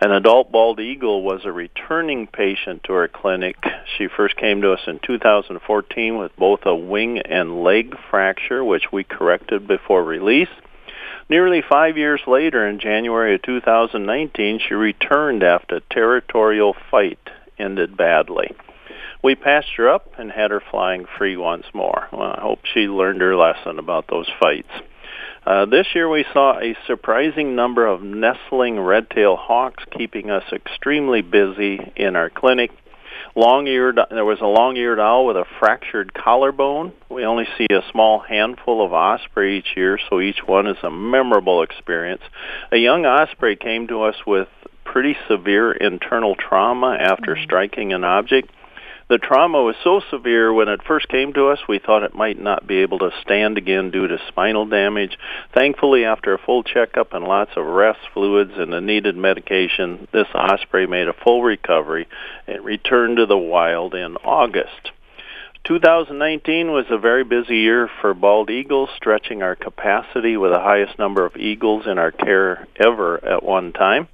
An 0.00 0.12
adult 0.12 0.50
bald 0.50 0.80
eagle 0.80 1.22
was 1.22 1.42
a 1.44 1.52
returning 1.52 2.26
patient 2.26 2.84
to 2.84 2.94
our 2.94 3.08
clinic. 3.08 3.56
She 3.98 4.08
first 4.08 4.36
came 4.36 4.62
to 4.62 4.72
us 4.72 4.80
in 4.86 5.00
2014 5.04 6.18
with 6.18 6.34
both 6.36 6.60
a 6.64 6.74
wing 6.74 7.18
and 7.18 7.62
leg 7.62 7.94
fracture, 8.10 8.64
which 8.64 8.92
we 8.92 9.04
corrected 9.04 9.66
before 9.66 10.02
release. 10.02 10.48
Nearly 11.30 11.62
five 11.62 11.96
years 11.96 12.20
later, 12.26 12.68
in 12.68 12.78
January 12.78 13.36
of 13.36 13.42
2019, 13.42 14.60
she 14.68 14.74
returned 14.74 15.42
after 15.42 15.76
a 15.76 15.80
territorial 15.80 16.76
fight 16.90 17.30
ended 17.58 17.96
badly 17.96 18.50
we 19.22 19.34
passed 19.34 19.68
her 19.76 19.88
up 19.88 20.12
and 20.18 20.30
had 20.30 20.50
her 20.50 20.62
flying 20.70 21.06
free 21.18 21.36
once 21.36 21.66
more. 21.74 22.08
Well, 22.12 22.32
I 22.36 22.40
hope 22.40 22.60
she 22.64 22.80
learned 22.80 23.20
her 23.20 23.36
lesson 23.36 23.78
about 23.78 24.06
those 24.08 24.28
fights. 24.40 24.70
Uh, 25.46 25.66
this 25.66 25.86
year 25.94 26.08
we 26.08 26.24
saw 26.32 26.58
a 26.58 26.76
surprising 26.86 27.54
number 27.54 27.86
of 27.86 28.02
nestling 28.02 28.78
red-tailed 28.78 29.38
hawks 29.38 29.84
keeping 29.96 30.30
us 30.30 30.44
extremely 30.52 31.22
busy 31.22 31.92
in 31.96 32.16
our 32.16 32.30
clinic. 32.30 32.70
Long-eared, 33.36 33.98
there 34.10 34.24
was 34.24 34.40
a 34.40 34.46
long-eared 34.46 34.98
owl 34.98 35.26
with 35.26 35.36
a 35.36 35.44
fractured 35.58 36.12
collarbone. 36.12 36.92
We 37.08 37.24
only 37.24 37.46
see 37.56 37.66
a 37.70 37.82
small 37.92 38.18
handful 38.18 38.84
of 38.84 38.92
osprey 38.92 39.58
each 39.58 39.76
year, 39.76 39.98
so 40.08 40.20
each 40.20 40.40
one 40.46 40.66
is 40.66 40.76
a 40.82 40.90
memorable 40.90 41.62
experience. 41.62 42.22
A 42.72 42.76
young 42.76 43.06
osprey 43.06 43.56
came 43.56 43.86
to 43.88 44.02
us 44.02 44.16
with 44.26 44.48
pretty 44.84 45.16
severe 45.28 45.70
internal 45.70 46.34
trauma 46.34 46.96
after 46.98 47.34
mm-hmm. 47.34 47.44
striking 47.44 47.92
an 47.92 48.02
object. 48.02 48.50
The 49.10 49.18
trauma 49.18 49.60
was 49.60 49.74
so 49.82 50.00
severe 50.08 50.52
when 50.52 50.68
it 50.68 50.84
first 50.84 51.08
came 51.08 51.32
to 51.32 51.48
us, 51.48 51.58
we 51.68 51.80
thought 51.80 52.04
it 52.04 52.14
might 52.14 52.40
not 52.40 52.68
be 52.68 52.76
able 52.76 53.00
to 53.00 53.10
stand 53.22 53.58
again 53.58 53.90
due 53.90 54.06
to 54.06 54.18
spinal 54.28 54.66
damage. 54.66 55.18
Thankfully, 55.52 56.04
after 56.04 56.32
a 56.32 56.38
full 56.38 56.62
checkup 56.62 57.12
and 57.12 57.24
lots 57.24 57.50
of 57.56 57.66
rest 57.66 57.98
fluids 58.14 58.52
and 58.54 58.72
the 58.72 58.80
needed 58.80 59.16
medication, 59.16 60.06
this 60.12 60.28
osprey 60.32 60.86
made 60.86 61.08
a 61.08 61.12
full 61.12 61.42
recovery 61.42 62.06
and 62.46 62.64
returned 62.64 63.16
to 63.16 63.26
the 63.26 63.36
wild 63.36 63.96
in 63.96 64.16
August. 64.18 64.92
2019 65.64 66.72
was 66.72 66.86
a 66.90 66.98
very 66.98 67.22
busy 67.22 67.58
year 67.58 67.88
for 68.00 68.14
bald 68.14 68.50
eagles, 68.50 68.88
stretching 68.96 69.42
our 69.42 69.54
capacity 69.54 70.36
with 70.36 70.52
the 70.52 70.58
highest 70.58 70.98
number 70.98 71.24
of 71.24 71.36
eagles 71.36 71.86
in 71.86 71.98
our 71.98 72.10
care 72.10 72.66
ever 72.76 73.22
at 73.24 73.42
one 73.42 73.72
time. 73.72 74.08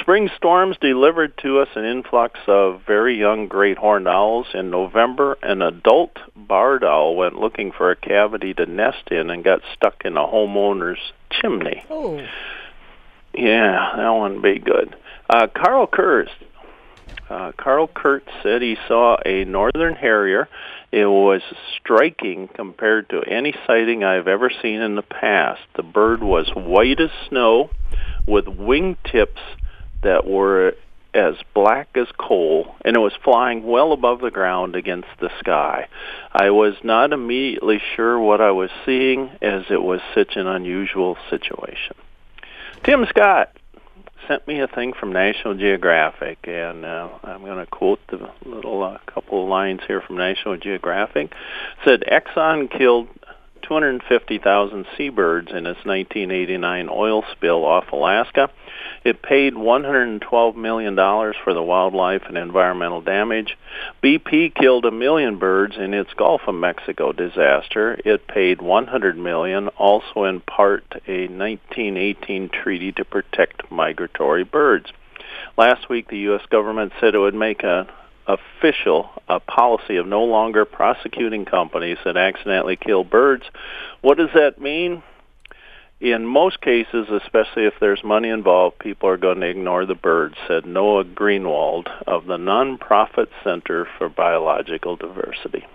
Spring 0.00 0.28
storms 0.36 0.76
delivered 0.80 1.36
to 1.38 1.60
us 1.60 1.68
an 1.76 1.84
influx 1.84 2.40
of 2.48 2.82
very 2.86 3.18
young 3.18 3.46
great 3.46 3.78
horned 3.78 4.08
owls. 4.08 4.46
In 4.52 4.70
November, 4.70 5.38
an 5.42 5.62
adult 5.62 6.16
barred 6.34 6.82
owl 6.82 7.14
went 7.14 7.38
looking 7.38 7.70
for 7.70 7.90
a 7.90 7.96
cavity 7.96 8.52
to 8.54 8.66
nest 8.66 9.10
in 9.10 9.30
and 9.30 9.44
got 9.44 9.62
stuck 9.74 10.04
in 10.04 10.16
a 10.16 10.26
homeowner's 10.26 11.12
chimney. 11.30 11.84
Oh. 11.88 12.20
Yeah, 13.32 13.92
that 13.96 14.10
wouldn't 14.10 14.42
be 14.42 14.58
good. 14.58 14.96
Uh, 15.28 15.46
Carl 15.46 15.86
Kurtz 15.86 16.32
uh, 17.30 17.52
Carl 17.56 17.86
Kurtz 17.86 18.28
said 18.42 18.60
he 18.60 18.76
saw 18.88 19.16
a 19.24 19.44
northern 19.44 19.94
harrier. 19.94 20.48
It 20.90 21.06
was 21.06 21.42
striking 21.78 22.48
compared 22.48 23.08
to 23.10 23.22
any 23.22 23.54
sighting 23.66 24.02
I've 24.02 24.26
ever 24.26 24.50
seen 24.50 24.80
in 24.80 24.96
the 24.96 25.02
past. 25.02 25.60
The 25.76 25.84
bird 25.84 26.22
was 26.22 26.50
white 26.54 27.00
as 27.00 27.10
snow 27.28 27.70
with 28.26 28.46
wingtips 28.46 29.38
that 30.02 30.26
were 30.26 30.74
as 31.14 31.34
black 31.54 31.88
as 31.94 32.08
coal, 32.18 32.74
and 32.84 32.96
it 32.96 33.00
was 33.00 33.12
flying 33.22 33.64
well 33.64 33.92
above 33.92 34.20
the 34.20 34.30
ground 34.30 34.74
against 34.74 35.08
the 35.20 35.30
sky. 35.38 35.88
I 36.32 36.50
was 36.50 36.74
not 36.82 37.12
immediately 37.12 37.80
sure 37.94 38.18
what 38.18 38.40
I 38.40 38.50
was 38.50 38.70
seeing 38.84 39.30
as 39.40 39.64
it 39.70 39.82
was 39.82 40.00
such 40.14 40.36
an 40.36 40.46
unusual 40.46 41.16
situation. 41.28 41.96
Tim 42.82 43.04
Scott 43.08 43.56
sent 44.28 44.46
me 44.46 44.60
a 44.60 44.68
thing 44.68 44.92
from 44.98 45.12
National 45.12 45.54
Geographic, 45.54 46.38
and 46.44 46.84
uh, 46.84 47.08
I'm 47.22 47.42
going 47.42 47.58
to 47.58 47.66
quote 47.66 48.00
the 48.08 48.30
little 48.44 48.82
uh, 48.82 48.98
couple 49.12 49.42
of 49.42 49.48
lines 49.48 49.80
here 49.86 50.00
from 50.00 50.16
National 50.16 50.56
Geographic. 50.56 51.32
It 51.32 51.84
said 51.84 52.00
Exxon 52.02 52.70
killed 52.70 53.08
250,000 53.62 54.86
seabirds 54.96 55.50
in 55.50 55.66
its 55.66 55.84
1989 55.84 56.88
oil 56.90 57.22
spill 57.32 57.64
off 57.64 57.92
Alaska. 57.92 58.50
It 59.04 59.22
paid 59.22 59.54
$112 59.54 60.56
million 60.56 60.96
for 60.96 61.54
the 61.54 61.62
wildlife 61.62 62.22
and 62.28 62.36
environmental 62.36 63.00
damage. 63.00 63.56
BP 64.02 64.54
killed 64.54 64.84
a 64.84 64.90
million 64.90 65.38
birds 65.38 65.76
in 65.76 65.94
its 65.94 66.12
Gulf 66.14 66.42
of 66.46 66.54
Mexico 66.54 67.12
disaster. 67.12 67.98
It 68.04 68.26
paid 68.26 68.60
100 68.60 69.16
million, 69.16 69.68
also 69.68 70.24
in 70.24 70.40
part 70.40 70.84
a 71.06 71.28
1918 71.28 72.50
treaty 72.50 72.92
to 72.92 73.04
protect 73.04 73.70
migratory 73.70 74.44
birds. 74.44 74.92
Last 75.56 75.88
week, 75.88 76.08
the 76.08 76.18
U.S. 76.18 76.42
government 76.50 76.92
said 77.00 77.14
it 77.14 77.18
would 77.18 77.34
make 77.34 77.62
a 77.62 77.88
official 78.26 79.10
a 79.28 79.40
policy 79.40 79.96
of 79.96 80.06
no 80.06 80.24
longer 80.24 80.64
prosecuting 80.64 81.44
companies 81.44 81.98
that 82.04 82.16
accidentally 82.16 82.76
kill 82.76 83.04
birds. 83.04 83.44
What 84.00 84.18
does 84.18 84.30
that 84.34 84.60
mean? 84.60 85.02
In 86.00 86.24
most 86.24 86.62
cases, 86.62 87.08
especially 87.10 87.66
if 87.66 87.74
there's 87.78 88.02
money 88.02 88.30
involved, 88.30 88.78
people 88.78 89.10
are 89.10 89.18
going 89.18 89.40
to 89.40 89.46
ignore 89.46 89.84
the 89.84 89.94
birds, 89.94 90.34
said 90.48 90.64
Noah 90.64 91.04
Greenwald 91.04 91.88
of 92.06 92.24
the 92.24 92.38
Nonprofit 92.38 93.28
Center 93.44 93.86
for 93.98 94.08
Biological 94.08 94.96
Diversity. 94.96 95.66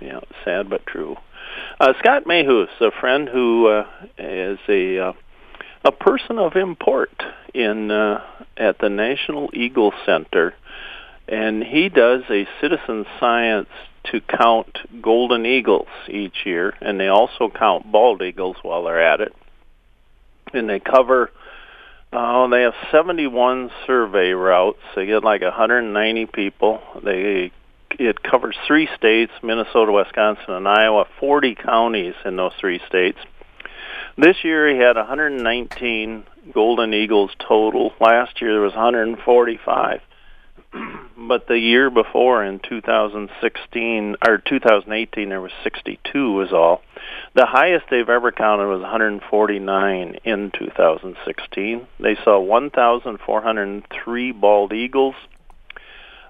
Yeah, 0.00 0.20
sad 0.44 0.70
but 0.70 0.86
true. 0.86 1.16
Uh, 1.80 1.94
Scott 1.98 2.26
Mehus, 2.26 2.68
a 2.80 2.92
friend 2.92 3.28
who 3.28 3.66
uh, 3.66 3.86
is 4.18 4.60
a 4.68 4.98
uh, 4.98 5.12
a 5.84 5.90
person 5.90 6.38
of 6.38 6.54
import 6.54 7.20
in 7.52 7.90
uh, 7.90 8.24
at 8.56 8.78
the 8.78 8.88
National 8.88 9.50
Eagle 9.52 9.92
Center, 10.06 10.54
and 11.26 11.64
he 11.64 11.88
does 11.88 12.22
a 12.30 12.46
citizen 12.60 13.04
science 13.18 13.68
to 14.12 14.20
count 14.20 14.78
golden 15.02 15.44
eagles 15.44 15.88
each 16.08 16.46
year, 16.46 16.74
and 16.80 17.00
they 17.00 17.08
also 17.08 17.50
count 17.50 17.90
bald 17.90 18.22
eagles 18.22 18.56
while 18.62 18.84
they're 18.84 19.02
at 19.02 19.20
it 19.20 19.34
and 20.54 20.68
they 20.68 20.80
cover 20.80 21.30
uh, 22.12 22.46
they 22.48 22.62
have 22.62 22.74
71 22.90 23.70
survey 23.86 24.32
routes. 24.32 24.80
They 24.94 25.06
get 25.06 25.24
like 25.24 25.40
190 25.40 26.26
people. 26.26 26.82
They 27.02 27.50
it 27.98 28.22
covers 28.22 28.56
three 28.66 28.88
states: 28.96 29.32
Minnesota, 29.42 29.92
Wisconsin, 29.92 30.54
and 30.54 30.68
Iowa. 30.68 31.06
40 31.20 31.54
counties 31.54 32.14
in 32.24 32.36
those 32.36 32.52
three 32.60 32.80
states. 32.86 33.18
This 34.18 34.44
year 34.44 34.68
he 34.68 34.78
had 34.78 34.96
119 34.96 36.24
golden 36.52 36.92
eagles 36.92 37.30
total. 37.38 37.92
Last 37.98 38.42
year 38.42 38.52
there 38.52 38.60
was 38.60 38.74
145. 38.74 40.00
but 41.16 41.46
the 41.46 41.58
year 41.58 41.90
before 41.90 42.44
in 42.44 42.58
2016 42.60 44.16
or 44.26 44.38
2018 44.38 45.28
there 45.28 45.40
was 45.40 45.52
62 45.62 46.32
was 46.32 46.52
all. 46.52 46.82
The 47.34 47.46
highest 47.46 47.86
they've 47.90 48.08
ever 48.08 48.32
counted 48.32 48.66
was 48.66 48.80
149 48.80 50.18
in 50.24 50.50
2016. 50.50 51.86
They 52.00 52.16
saw 52.22 52.38
1,403 52.40 54.32
bald 54.32 54.72
eagles, 54.72 55.14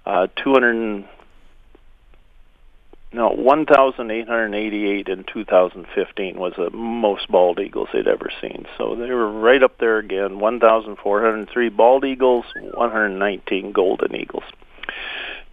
uh, 0.06 0.28
200 0.36 1.04
no 3.12 3.28
1,888 3.30 5.08
in 5.08 5.24
2015 5.24 6.38
was 6.38 6.54
the 6.56 6.70
most 6.70 7.28
bald 7.28 7.60
eagles 7.60 7.88
they'd 7.92 8.06
ever 8.06 8.30
seen. 8.40 8.66
So 8.78 8.94
they 8.94 9.10
were 9.10 9.30
right 9.30 9.62
up 9.62 9.78
there 9.78 9.98
again. 9.98 10.38
1,403 10.38 11.68
bald 11.68 12.04
eagles, 12.04 12.46
119 12.74 13.72
golden 13.72 14.16
eagles. 14.16 14.44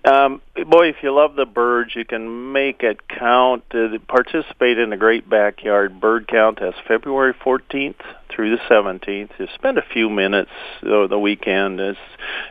Um, 0.05 0.41
boy, 0.55 0.87
if 0.87 0.95
you 1.03 1.13
love 1.13 1.35
the 1.35 1.45
birds, 1.45 1.93
you 1.93 2.05
can 2.05 2.53
make 2.53 2.83
it 2.83 3.07
count. 3.09 3.63
Uh, 3.73 3.97
participate 4.07 4.77
in 4.77 4.91
the 4.91 4.97
Great 4.97 5.29
Backyard 5.29 5.99
Bird 5.99 6.27
Count. 6.27 6.59
That's 6.61 6.77
February 6.87 7.33
14th 7.33 8.01
through 8.33 8.55
the 8.55 8.61
17th. 8.69 9.31
Just 9.37 9.53
spend 9.55 9.77
a 9.77 9.83
few 9.93 10.09
minutes 10.09 10.51
over 10.83 11.07
the 11.07 11.19
weekend. 11.19 11.81
It's 11.81 11.99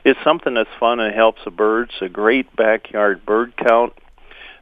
it's 0.04 0.20
something 0.22 0.54
that's 0.54 0.68
fun 0.78 1.00
and 1.00 1.14
helps 1.14 1.40
the 1.44 1.50
birds. 1.50 1.92
A 2.02 2.10
Great 2.10 2.54
Backyard 2.54 3.24
Bird 3.24 3.56
Count 3.56 3.94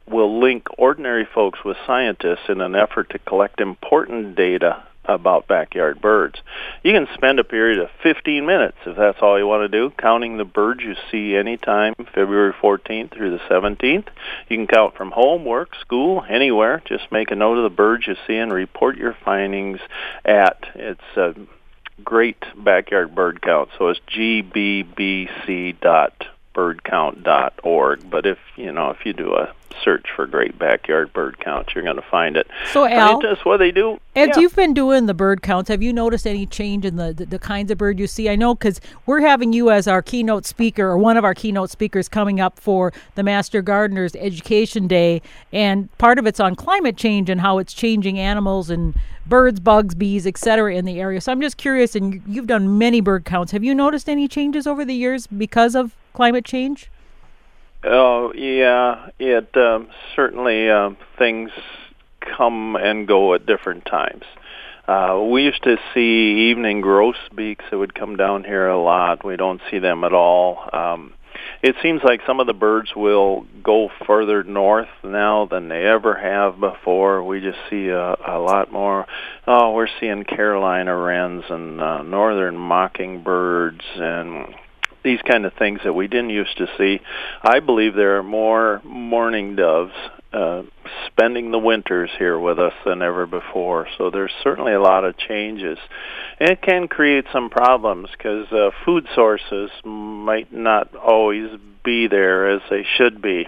will 0.07 0.39
link 0.39 0.67
ordinary 0.77 1.27
folks 1.33 1.59
with 1.63 1.77
scientists 1.85 2.49
in 2.49 2.61
an 2.61 2.75
effort 2.75 3.09
to 3.11 3.19
collect 3.19 3.59
important 3.59 4.35
data 4.35 4.83
about 5.07 5.47
backyard 5.47 6.01
birds. 6.01 6.39
You 6.83 6.91
can 6.93 7.07
spend 7.13 7.39
a 7.39 7.43
period 7.43 7.79
of 7.79 7.89
15 8.03 8.45
minutes 8.45 8.77
if 8.85 8.97
that's 8.97 9.19
all 9.21 9.39
you 9.39 9.47
want 9.47 9.69
to 9.71 9.77
do, 9.77 9.93
counting 9.97 10.37
the 10.37 10.45
birds 10.45 10.81
you 10.83 10.95
see 11.11 11.35
anytime, 11.35 11.95
February 12.13 12.53
14th 12.53 13.13
through 13.13 13.31
the 13.31 13.43
17th. 13.49 14.07
You 14.49 14.57
can 14.57 14.67
count 14.67 14.95
from 14.95 15.11
home, 15.11 15.45
work, 15.45 15.75
school, 15.79 16.25
anywhere. 16.29 16.81
Just 16.85 17.11
make 17.11 17.31
a 17.31 17.35
note 17.35 17.57
of 17.57 17.63
the 17.63 17.75
birds 17.75 18.05
you 18.07 18.15
see 18.27 18.35
and 18.35 18.51
report 18.51 18.97
your 18.97 19.15
findings 19.23 19.79
at 20.25 20.65
it's 20.75 21.01
a 21.15 21.33
great 22.03 22.43
backyard 22.55 23.15
bird 23.15 23.41
count. 23.41 23.69
So 23.77 23.87
it's 23.87 23.99
gbbc 24.15 25.79
birdcount.org. 27.67 28.09
But 28.09 28.25
if 28.25 28.37
you 28.55 28.71
know 28.71 28.89
if 28.89 29.05
you 29.05 29.13
do 29.13 29.33
a 29.33 29.53
search 29.83 30.07
for 30.15 30.25
Great 30.25 30.57
Backyard 30.57 31.13
Bird 31.13 31.39
Counts, 31.39 31.75
you're 31.75 31.83
going 31.83 31.97
to 31.97 32.01
find 32.01 32.35
it. 32.35 32.47
So 32.71 32.87
Al, 32.87 33.19
that's 33.19 33.45
what 33.45 33.57
they 33.57 33.71
do. 33.71 33.99
As 34.15 34.29
yeah. 34.29 34.39
you've 34.39 34.55
been 34.55 34.73
doing 34.73 35.05
the 35.05 35.13
bird 35.13 35.43
counts, 35.43 35.69
have 35.69 35.83
you 35.83 35.93
noticed 35.93 36.25
any 36.25 36.45
change 36.45 36.85
in 36.85 36.95
the 36.95 37.13
the, 37.13 37.25
the 37.25 37.39
kinds 37.39 37.71
of 37.71 37.77
bird 37.77 37.99
you 37.99 38.07
see? 38.07 38.29
I 38.29 38.35
know 38.35 38.55
because 38.55 38.81
we're 39.05 39.21
having 39.21 39.53
you 39.53 39.69
as 39.69 39.87
our 39.87 40.01
keynote 40.01 40.45
speaker 40.45 40.87
or 40.87 40.97
one 40.97 41.17
of 41.17 41.23
our 41.23 41.33
keynote 41.33 41.69
speakers 41.69 42.07
coming 42.09 42.39
up 42.39 42.59
for 42.59 42.91
the 43.15 43.23
Master 43.23 43.61
Gardeners 43.61 44.15
Education 44.15 44.87
Day, 44.87 45.21
and 45.51 45.95
part 45.97 46.17
of 46.19 46.25
it's 46.25 46.39
on 46.39 46.55
climate 46.55 46.97
change 46.97 47.29
and 47.29 47.41
how 47.41 47.57
it's 47.59 47.73
changing 47.73 48.19
animals 48.19 48.69
and 48.69 48.95
birds, 49.27 49.59
bugs, 49.59 49.93
bees, 49.93 50.25
etc. 50.25 50.73
in 50.73 50.85
the 50.85 50.99
area. 50.99 51.19
So 51.19 51.31
I'm 51.31 51.41
just 51.41 51.57
curious, 51.57 51.95
and 51.95 52.21
you've 52.25 52.47
done 52.47 52.77
many 52.77 53.01
bird 53.01 53.25
counts. 53.25 53.51
Have 53.51 53.63
you 53.63 53.75
noticed 53.75 54.07
any 54.07 54.27
changes 54.27 54.65
over 54.65 54.85
the 54.85 54.95
years 54.95 55.27
because 55.27 55.75
of 55.75 55.95
climate 56.13 56.45
change? 56.45 56.89
Oh 57.83 58.33
yeah, 58.33 59.09
it 59.19 59.55
um, 59.55 59.89
certainly 60.15 60.69
um, 60.69 60.97
things 61.17 61.51
come 62.37 62.75
and 62.75 63.07
go 63.07 63.33
at 63.33 63.45
different 63.45 63.85
times. 63.85 64.23
Uh, 64.87 65.21
we 65.31 65.43
used 65.43 65.63
to 65.63 65.77
see 65.93 66.49
evening 66.49 66.81
grosbeaks 66.81 67.65
that 67.69 67.77
would 67.77 67.93
come 67.93 68.15
down 68.15 68.43
here 68.43 68.67
a 68.67 68.81
lot. 68.81 69.25
We 69.25 69.35
don't 69.35 69.61
see 69.69 69.79
them 69.79 70.03
at 70.03 70.13
all. 70.13 70.69
Um, 70.71 71.13
it 71.61 71.75
seems 71.81 72.01
like 72.03 72.21
some 72.25 72.39
of 72.39 72.47
the 72.47 72.53
birds 72.53 72.91
will 72.95 73.45
go 73.63 73.89
further 74.05 74.43
north 74.43 74.89
now 75.03 75.45
than 75.45 75.67
they 75.67 75.85
ever 75.85 76.15
have 76.15 76.59
before. 76.59 77.23
We 77.23 77.41
just 77.41 77.57
see 77.69 77.89
a, 77.89 78.15
a 78.25 78.39
lot 78.39 78.71
more. 78.71 79.05
Oh, 79.45 79.73
we're 79.73 79.89
seeing 79.99 80.23
Carolina 80.23 80.95
wrens 80.95 81.43
and 81.49 81.81
uh, 81.81 82.03
northern 82.03 82.57
mockingbirds 82.57 83.83
and 83.95 84.55
these 85.07 85.21
kind 85.21 85.45
of 85.45 85.53
things 85.53 85.79
that 85.85 85.93
we 85.93 86.07
didn't 86.07 86.31
used 86.31 86.57
to 86.57 86.67
see. 86.77 86.99
I 87.41 87.61
believe 87.61 87.95
there 87.95 88.17
are 88.17 88.23
more 88.23 88.81
mourning 88.83 89.55
doves 89.55 89.93
uh, 90.33 90.63
spending 91.07 91.51
the 91.51 91.59
winters 91.59 92.09
here 92.19 92.37
with 92.37 92.59
us 92.59 92.73
than 92.85 93.01
ever 93.01 93.25
before. 93.25 93.87
So 93.97 94.09
there's 94.09 94.33
certainly 94.43 94.73
a 94.73 94.81
lot 94.81 95.05
of 95.05 95.17
changes. 95.17 95.77
And 96.39 96.49
it 96.49 96.61
can 96.61 96.89
create 96.89 97.25
some 97.31 97.49
problems 97.49 98.09
because 98.11 98.51
uh, 98.51 98.71
food 98.83 99.07
sources 99.15 99.71
might 99.85 100.51
not 100.51 100.93
always 100.95 101.49
be 101.83 102.07
there 102.07 102.49
as 102.49 102.61
they 102.69 102.85
should 102.97 103.21
be. 103.21 103.47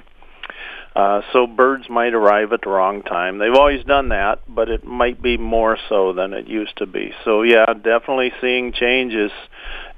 Uh, 0.95 1.21
so 1.31 1.45
birds 1.45 1.87
might 1.89 2.13
arrive 2.13 2.51
at 2.51 2.61
the 2.61 2.69
wrong 2.69 3.03
time. 3.03 3.37
They've 3.37 3.53
always 3.53 3.83
done 3.85 4.09
that, 4.09 4.41
but 4.47 4.69
it 4.69 4.83
might 4.83 5.21
be 5.21 5.37
more 5.37 5.77
so 5.87 6.13
than 6.13 6.33
it 6.33 6.47
used 6.47 6.77
to 6.77 6.87
be. 6.87 7.13
So 7.23 7.43
yeah, 7.43 7.65
definitely 7.73 8.33
seeing 8.41 8.73
changes, 8.73 9.31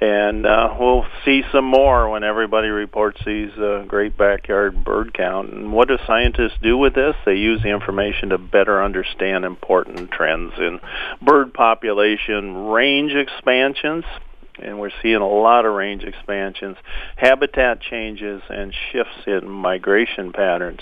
and 0.02 0.46
uh, 0.46 0.76
we'll 0.78 1.06
see 1.24 1.44
some 1.52 1.66
more 1.66 2.10
when 2.10 2.24
everybody 2.24 2.68
reports 2.68 3.22
these 3.26 3.52
uh, 3.58 3.86
great 3.88 4.18
backyard 4.18 4.84
bird 4.84 5.14
count. 5.14 5.54
And 5.54 5.72
what 5.72 5.88
do 5.88 5.98
scientists 6.06 6.58
do 6.62 6.78
with 6.78 6.94
this? 6.94 7.16
They 7.26 7.36
use 7.36 7.62
the 7.64 7.70
information 7.70 8.30
to 8.30 8.38
better 8.38 8.84
understand 8.84 9.46
important 9.46 10.12
trends 10.12 10.54
in 10.58 10.82
bird 11.22 11.54
population 11.54 12.68
range 12.68 13.14
expansions 13.14 14.04
and 14.60 14.80
we're 14.80 14.92
seeing 15.02 15.16
a 15.18 15.28
lot 15.28 15.66
of 15.66 15.74
range 15.74 16.04
expansions, 16.04 16.78
habitat 17.16 17.82
changes, 17.82 18.42
and 18.50 18.74
shifts 18.92 19.28
in 19.28 19.48
migration 19.48 20.32
patterns. 20.32 20.82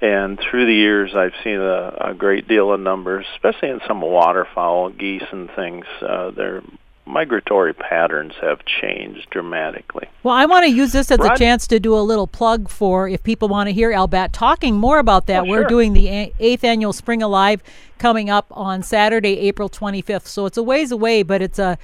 And 0.00 0.38
through 0.38 0.66
the 0.66 0.74
years, 0.74 1.14
I've 1.14 1.34
seen 1.42 1.60
a, 1.60 2.10
a 2.10 2.14
great 2.14 2.46
deal 2.48 2.72
of 2.72 2.80
numbers, 2.80 3.26
especially 3.34 3.70
in 3.70 3.80
some 3.86 4.00
waterfowl, 4.00 4.90
geese, 4.90 5.24
and 5.32 5.50
things. 5.54 5.86
Uh, 6.00 6.30
their 6.30 6.62
migratory 7.06 7.74
patterns 7.74 8.32
have 8.40 8.64
changed 8.64 9.28
dramatically. 9.30 10.08
Well, 10.22 10.34
I 10.34 10.46
want 10.46 10.64
to 10.64 10.70
use 10.70 10.92
this 10.92 11.10
as 11.10 11.18
Rod? 11.18 11.32
a 11.32 11.38
chance 11.38 11.66
to 11.68 11.78
do 11.78 11.96
a 11.96 12.00
little 12.00 12.26
plug 12.26 12.68
for 12.68 13.08
if 13.08 13.22
people 13.22 13.48
want 13.48 13.68
to 13.68 13.72
hear 13.72 13.92
Al 13.92 14.06
Batt 14.06 14.32
talking 14.32 14.74
more 14.76 14.98
about 14.98 15.26
that. 15.26 15.42
Oh, 15.42 15.46
We're 15.46 15.62
sure. 15.62 15.68
doing 15.68 15.92
the 15.92 16.32
eighth 16.40 16.64
annual 16.64 16.92
Spring 16.92 17.22
Alive 17.22 17.62
coming 17.98 18.30
up 18.30 18.46
on 18.50 18.82
Saturday, 18.82 19.38
April 19.40 19.68
25th. 19.68 20.26
So 20.26 20.46
it's 20.46 20.56
a 20.56 20.62
ways 20.62 20.90
away, 20.90 21.22
but 21.22 21.42
it's 21.42 21.58
a 21.58 21.78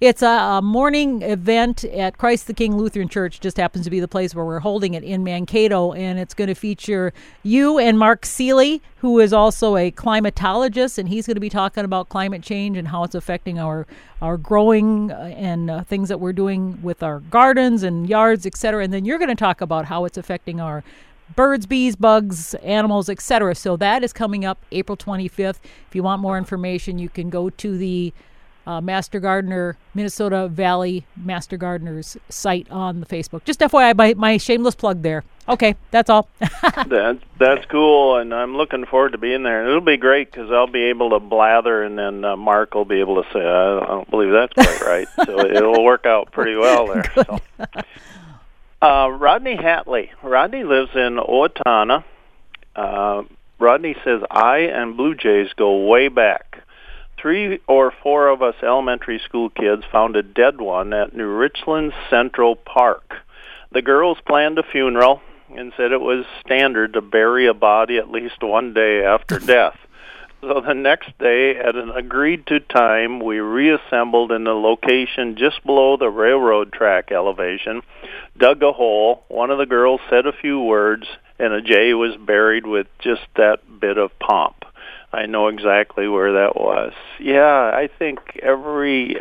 it's 0.00 0.20
a, 0.20 0.26
a, 0.26 0.62
morning 0.62 1.22
event 1.22 1.84
at 1.84 2.18
Christ 2.18 2.46
the 2.46 2.52
King 2.52 2.76
Lutheran 2.76 3.08
Church. 3.08 3.40
Just 3.40 3.56
happens 3.56 3.84
to 3.86 3.90
be 3.90 3.98
the 3.98 4.08
place 4.08 4.34
where 4.34 4.44
we're 4.44 4.60
holding 4.60 4.92
it 4.92 5.02
in 5.02 5.24
Mankato, 5.24 5.92
and 5.92 6.18
it's 6.18 6.34
going 6.34 6.48
to 6.48 6.54
feature 6.54 7.14
you 7.42 7.78
and 7.78 7.98
Mark 7.98 8.26
Seeley, 8.26 8.82
who 8.98 9.18
is 9.20 9.32
also 9.32 9.76
a 9.76 9.90
climatologist, 9.90 10.98
and 10.98 11.08
he's 11.08 11.26
going 11.26 11.36
to 11.36 11.40
be 11.40 11.48
talking 11.48 11.84
about 11.84 12.10
climate 12.10 12.42
change 12.42 12.76
and 12.76 12.88
how 12.88 13.04
it's 13.04 13.14
affecting 13.14 13.58
our 13.58 13.86
our 14.20 14.36
growing 14.36 15.12
uh, 15.12 15.34
and 15.36 15.70
uh, 15.70 15.82
things 15.84 16.10
that 16.10 16.20
we're 16.20 16.32
doing 16.32 16.78
with 16.82 17.02
our 17.02 17.20
gardens 17.20 17.82
and 17.82 18.08
yards, 18.08 18.44
etc. 18.44 18.84
And 18.84 18.92
then 18.92 19.06
you're 19.06 19.18
going 19.18 19.28
to 19.28 19.34
talk 19.34 19.62
about 19.62 19.86
how 19.86 20.04
it's 20.04 20.18
affecting 20.18 20.60
our 20.60 20.84
birds, 21.34 21.64
bees, 21.64 21.96
bugs, 21.96 22.54
animals, 22.56 23.08
etc. 23.08 23.54
So 23.54 23.76
that 23.76 24.04
is 24.04 24.12
coming 24.12 24.44
up 24.44 24.58
April 24.72 24.96
25th. 24.96 25.58
If 25.88 25.94
you 25.94 26.02
want 26.02 26.20
more 26.20 26.36
information, 26.36 26.98
you 26.98 27.08
can 27.08 27.30
go 27.30 27.48
to 27.48 27.78
the 27.78 28.12
uh, 28.66 28.80
Master 28.80 29.20
Gardener, 29.20 29.76
Minnesota 29.94 30.48
Valley 30.48 31.06
Master 31.16 31.56
Gardeners 31.56 32.16
site 32.28 32.70
on 32.70 33.00
the 33.00 33.06
Facebook. 33.06 33.44
Just 33.44 33.60
FYI, 33.60 33.96
my, 33.96 34.14
my 34.14 34.36
shameless 34.36 34.74
plug 34.74 35.02
there. 35.02 35.24
Okay, 35.48 35.76
that's 35.92 36.10
all. 36.10 36.28
that, 36.40 37.20
that's 37.38 37.64
cool, 37.66 38.16
and 38.16 38.34
I'm 38.34 38.56
looking 38.56 38.84
forward 38.84 39.12
to 39.12 39.18
being 39.18 39.44
there. 39.44 39.68
It'll 39.68 39.80
be 39.80 39.96
great 39.96 40.30
because 40.30 40.50
I'll 40.50 40.66
be 40.66 40.84
able 40.84 41.10
to 41.10 41.20
blather, 41.20 41.84
and 41.84 41.96
then 41.96 42.24
uh, 42.24 42.36
Mark 42.36 42.74
will 42.74 42.84
be 42.84 42.98
able 42.98 43.22
to 43.22 43.28
say, 43.32 43.38
I 43.38 43.86
don't 43.86 44.10
believe 44.10 44.32
that's 44.32 44.52
quite 44.52 44.80
right. 44.80 45.08
so 45.24 45.38
it'll 45.46 45.84
work 45.84 46.04
out 46.04 46.32
pretty 46.32 46.56
well 46.56 46.86
there. 46.86 47.12
So. 47.16 47.40
Uh, 48.82 49.08
Rodney 49.08 49.56
Hatley. 49.56 50.10
Rodney 50.22 50.62
lives 50.62 50.90
in 50.94 51.16
Owatonna. 51.16 52.04
Uh, 52.74 53.22
Rodney 53.58 53.96
says, 54.04 54.20
I 54.30 54.58
and 54.58 54.96
Blue 54.96 55.14
Jays 55.14 55.52
go 55.54 55.86
way 55.86 56.08
back 56.08 56.62
three 57.26 57.58
or 57.66 57.92
four 58.04 58.28
of 58.28 58.40
us 58.40 58.54
elementary 58.62 59.18
school 59.18 59.50
kids 59.50 59.82
found 59.90 60.14
a 60.14 60.22
dead 60.22 60.60
one 60.60 60.92
at 60.92 61.12
New 61.12 61.26
Richland 61.26 61.92
Central 62.08 62.54
Park. 62.54 63.14
The 63.72 63.82
girls 63.82 64.18
planned 64.24 64.60
a 64.60 64.62
funeral 64.62 65.20
and 65.52 65.72
said 65.76 65.90
it 65.90 66.00
was 66.00 66.24
standard 66.44 66.92
to 66.92 67.00
bury 67.00 67.48
a 67.48 67.52
body 67.52 67.98
at 67.98 68.12
least 68.12 68.44
one 68.44 68.74
day 68.74 69.04
after 69.04 69.38
death. 69.44 69.76
So 70.40 70.60
the 70.60 70.74
next 70.74 71.18
day, 71.18 71.56
at 71.56 71.74
an 71.74 71.90
agreed 71.90 72.46
to 72.46 72.60
time, 72.60 73.18
we 73.18 73.40
reassembled 73.40 74.30
in 74.30 74.44
the 74.44 74.54
location 74.54 75.34
just 75.36 75.66
below 75.66 75.96
the 75.96 76.08
railroad 76.08 76.72
track 76.72 77.10
elevation, 77.10 77.82
dug 78.38 78.62
a 78.62 78.72
hole. 78.72 79.24
One 79.26 79.50
of 79.50 79.58
the 79.58 79.66
girls 79.66 80.00
said 80.08 80.26
a 80.26 80.32
few 80.32 80.60
words, 80.60 81.08
and 81.40 81.52
a 81.52 81.60
jay 81.60 81.92
was 81.92 82.16
buried 82.16 82.68
with 82.68 82.86
just 83.00 83.22
that 83.34 83.80
bit 83.80 83.98
of 83.98 84.16
pomp. 84.20 84.65
I 85.16 85.24
know 85.24 85.48
exactly 85.48 86.08
where 86.08 86.34
that 86.34 86.56
was. 86.56 86.92
Yeah, 87.18 87.70
I 87.72 87.88
think 87.98 88.18
every 88.42 89.16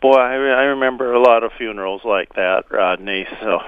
boy. 0.00 0.14
I, 0.14 0.34
I 0.34 0.64
remember 0.66 1.12
a 1.12 1.20
lot 1.20 1.42
of 1.42 1.50
funerals 1.58 2.02
like 2.04 2.34
that, 2.34 2.70
Rodney. 2.70 3.26
So, 3.40 3.58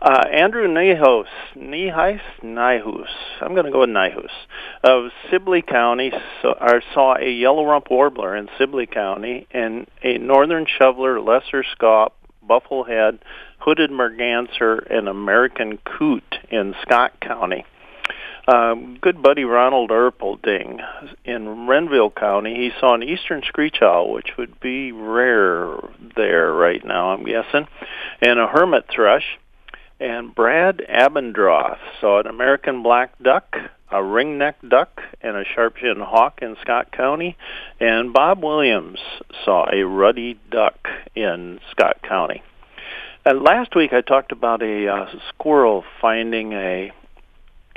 uh, 0.00 0.24
Andrew 0.32 0.66
Nihos, 0.66 1.26
Nihis, 1.54 2.22
Nihus. 2.42 3.10
I'm 3.42 3.52
going 3.52 3.66
to 3.66 3.70
go 3.70 3.80
with 3.80 3.90
Nihus 3.90 4.30
of 4.82 5.10
Sibley 5.30 5.60
County. 5.60 6.10
So, 6.40 6.54
I 6.58 6.80
saw 6.94 7.16
a 7.18 7.30
yellow 7.30 7.66
rump 7.66 7.90
warbler 7.90 8.34
in 8.34 8.48
Sibley 8.56 8.86
County 8.86 9.46
and 9.50 9.86
a 10.02 10.16
northern 10.16 10.64
shoveler, 10.66 11.20
lesser 11.20 11.64
scaup, 11.76 12.12
bufflehead, 12.48 13.18
hooded 13.58 13.90
merganser, 13.90 14.78
and 14.90 15.06
American 15.06 15.78
coot 15.84 16.38
in 16.50 16.74
Scott 16.80 17.12
County. 17.20 17.66
Um, 18.48 18.96
good 18.98 19.22
buddy 19.22 19.44
Ronald 19.44 19.90
Erpelding 19.90 20.80
in 21.22 21.66
Renville 21.66 22.08
County, 22.08 22.54
he 22.54 22.70
saw 22.80 22.94
an 22.94 23.02
eastern 23.02 23.42
screech 23.46 23.82
owl, 23.82 24.10
which 24.10 24.38
would 24.38 24.58
be 24.58 24.90
rare 24.90 25.76
there 26.16 26.50
right 26.54 26.82
now, 26.82 27.10
I'm 27.10 27.24
guessing, 27.24 27.68
and 28.22 28.38
a 28.38 28.46
hermit 28.46 28.86
thrush. 28.88 29.38
And 30.00 30.34
Brad 30.34 30.78
Abendroth 30.88 31.76
saw 32.00 32.20
an 32.20 32.26
American 32.26 32.82
black 32.82 33.18
duck, 33.22 33.54
a 33.90 33.96
ringneck 33.96 34.54
duck, 34.66 35.02
and 35.20 35.36
a 35.36 35.44
sharp-shinned 35.44 36.00
hawk 36.00 36.38
in 36.40 36.56
Scott 36.62 36.90
County. 36.90 37.36
And 37.78 38.14
Bob 38.14 38.42
Williams 38.42 39.00
saw 39.44 39.66
a 39.70 39.84
ruddy 39.84 40.40
duck 40.50 40.88
in 41.14 41.60
Scott 41.72 41.98
County. 42.02 42.42
Uh, 43.26 43.34
last 43.34 43.76
week 43.76 43.92
I 43.92 44.00
talked 44.00 44.32
about 44.32 44.62
a 44.62 44.88
uh, 44.88 45.06
squirrel 45.34 45.84
finding 46.00 46.54
a 46.54 46.92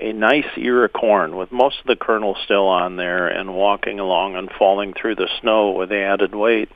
a 0.01 0.13
nice 0.13 0.45
ear 0.57 0.85
of 0.85 0.93
corn 0.93 1.35
with 1.35 1.51
most 1.51 1.79
of 1.79 1.85
the 1.85 1.95
kernels 1.95 2.37
still 2.43 2.67
on 2.67 2.95
there 2.95 3.27
and 3.27 3.53
walking 3.53 3.99
along 3.99 4.35
and 4.35 4.49
falling 4.57 4.93
through 4.93 5.15
the 5.15 5.29
snow 5.39 5.71
with 5.71 5.91
added 5.91 6.33
weight. 6.33 6.69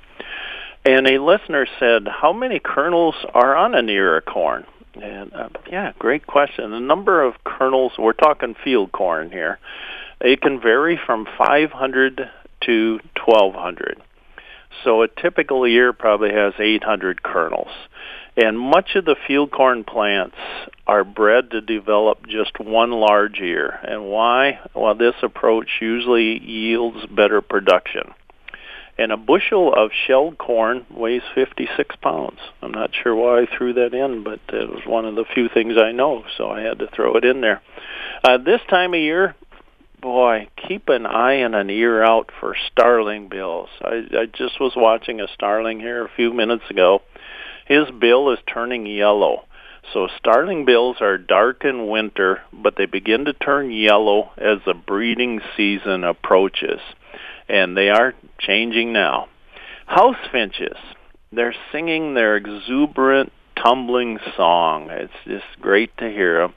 And 0.86 1.08
a 1.08 1.20
listener 1.20 1.66
said, 1.80 2.08
"How 2.08 2.32
many 2.32 2.60
kernels 2.60 3.16
are 3.34 3.56
on 3.56 3.74
an 3.74 3.90
ear 3.90 4.18
of 4.18 4.26
corn?" 4.26 4.66
And 4.94 5.34
uh, 5.34 5.50
yeah, 5.70 5.94
great 5.98 6.28
question. 6.28 6.72
The 6.72 6.80
number 6.80 7.24
of 7.24 7.44
kernels, 7.44 7.94
we're 7.98 8.14
talking 8.14 8.56
field 8.64 8.92
corn 8.92 9.32
here, 9.32 9.60
it 10.22 10.42
can 10.42 10.62
vary 10.62 11.00
from 11.06 11.28
500 11.38 12.30
to 12.62 13.00
1200. 13.26 14.02
So 14.84 15.02
a 15.02 15.08
typical 15.08 15.66
ear 15.66 15.94
probably 15.94 16.32
has 16.32 16.54
800 16.60 17.24
kernels. 17.24 17.72
And 18.38 18.60
much 18.60 18.95
of 18.95 19.06
the 19.06 19.15
field 19.28 19.52
corn 19.52 19.84
plants 19.86 20.36
are 20.86 21.06
bred 21.06 21.52
to 21.52 21.62
develop 21.62 22.28
just 22.28 22.60
one 22.60 22.91
large 22.91 23.39
ear. 23.39 23.80
And 23.84 24.06
why? 24.06 24.60
Well, 24.74 24.93
this 24.95 25.15
approach 25.24 25.69
usually 25.80 26.43
yields 26.43 27.06
better 27.06 27.41
production. 27.41 28.13
And 28.98 29.12
a 29.12 29.17
bushel 29.17 29.74
of 29.74 29.91
shelled 30.08 30.38
corn 30.38 30.86
weighs 30.89 31.21
56 31.34 31.95
pounds. 31.98 32.39
I'm 32.62 32.71
not 32.71 32.91
sure 33.04 33.15
why 33.15 33.41
I 33.41 33.58
threw 33.58 33.74
that 33.74 33.93
in, 33.93 34.24
but 34.24 34.39
it 34.50 34.69
was 34.69 34.84
one 34.86 35.06
of 35.06 35.15
the 35.15 35.26
few 35.34 35.50
things 35.50 35.76
I 35.78 35.91
know, 35.91 36.24
so 36.38 36.50
I 36.50 36.62
had 36.62 36.80
to 36.80 36.88
throw 36.88 37.15
it 37.15 37.26
in 37.26 37.41
there. 37.41 37.62
Uh, 38.24 38.38
this 38.38 38.62
time 38.69 38.93
of 38.93 39.00
year, 39.02 39.36
boy, 40.02 40.48
keep 40.56 40.88
an 40.88 41.06
eye 41.06 41.34
and 41.34 41.56
an 41.56 41.69
ear 41.69 42.04
out 42.04 42.32
for 42.39 42.56
starling 42.71 43.28
bills. 43.28 43.69
I, 43.82 44.04
I 44.17 44.26
just 44.28 44.62
was 44.62 44.74
watching 44.78 45.19
a 45.19 45.28
starling 45.34 45.80
here 45.80 46.06
a 46.06 46.12
few 46.15 46.32
minutes 46.32 46.63
ago 46.69 47.02
his 47.65 47.89
bill 47.99 48.32
is 48.32 48.39
turning 48.51 48.86
yellow. 48.86 49.45
So 49.93 50.08
starling 50.17 50.65
bills 50.65 50.97
are 51.01 51.17
dark 51.17 51.63
in 51.63 51.88
winter, 51.88 52.41
but 52.51 52.75
they 52.78 52.86
begin 52.86 53.25
to 53.25 53.34
turn 53.34 53.71
yellow 53.71 54.32
as 54.38 54.60
the 54.65 54.73
breeding 54.73 55.41
season 55.56 56.04
approaches. 56.04 56.80
And 57.47 57.78
they 57.78 57.89
are 57.89 58.13
changing 58.39 58.93
now. 58.93 59.28
House 59.86 60.17
finches, 60.32 60.78
they're 61.32 61.56
singing 61.71 62.13
their 62.13 62.36
exuberant, 62.36 63.32
tumbling 63.56 64.19
song. 64.36 64.89
It's 64.89 65.13
just 65.25 65.62
great 65.62 65.95
to 65.97 66.10
hear 66.10 66.41
them. 66.41 66.54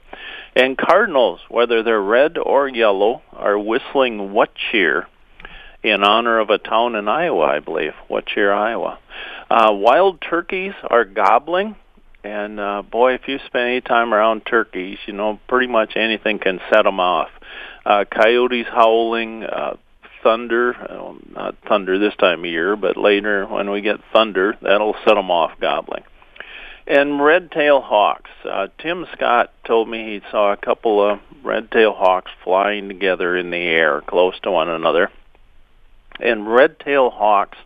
And 0.55 0.77
cardinals, 0.77 1.39
whether 1.49 1.83
they're 1.83 2.01
red 2.01 2.37
or 2.37 2.67
yellow, 2.67 3.21
are 3.33 3.57
whistling 3.57 4.33
what 4.33 4.49
cheer 4.71 5.07
in 5.83 6.03
honor 6.03 6.39
of 6.39 6.49
a 6.49 6.57
town 6.57 6.95
in 6.95 7.07
Iowa, 7.07 7.45
I 7.45 7.59
believe, 7.59 7.93
What 8.07 8.25
Cheer 8.25 8.51
Iowa. 8.53 8.99
Uh, 9.49 9.71
wild 9.73 10.21
turkeys 10.21 10.73
are 10.83 11.05
gobbling, 11.05 11.75
and 12.23 12.59
uh, 12.59 12.81
boy, 12.81 13.13
if 13.13 13.27
you 13.27 13.39
spend 13.45 13.69
any 13.69 13.81
time 13.81 14.13
around 14.13 14.45
turkeys, 14.45 14.97
you 15.05 15.13
know 15.13 15.39
pretty 15.47 15.67
much 15.67 15.95
anything 15.95 16.39
can 16.39 16.59
set 16.71 16.83
them 16.83 16.99
off. 16.99 17.29
Uh, 17.85 18.03
coyotes 18.05 18.67
howling, 18.67 19.43
uh, 19.43 19.75
thunder, 20.21 20.75
well, 20.89 21.17
not 21.31 21.55
thunder 21.67 21.97
this 21.97 22.15
time 22.17 22.39
of 22.39 22.45
year, 22.45 22.75
but 22.75 22.97
later 22.97 23.47
when 23.47 23.69
we 23.69 23.81
get 23.81 23.97
thunder, 24.11 24.57
that'll 24.61 24.95
set 25.05 25.15
them 25.15 25.31
off 25.31 25.59
gobbling. 25.59 26.03
And 26.85 27.23
red-tailed 27.23 27.83
hawks. 27.83 28.31
Uh, 28.43 28.67
Tim 28.79 29.05
Scott 29.13 29.53
told 29.65 29.87
me 29.87 30.15
he 30.15 30.21
saw 30.31 30.51
a 30.51 30.57
couple 30.57 31.07
of 31.07 31.19
red-tailed 31.43 31.95
hawks 31.95 32.31
flying 32.43 32.87
together 32.87 33.37
in 33.37 33.51
the 33.51 33.57
air, 33.57 34.01
close 34.01 34.33
to 34.41 34.51
one 34.51 34.69
another. 34.69 35.11
And 36.19 36.51
red-tailed 36.51 37.13
hawks 37.13 37.57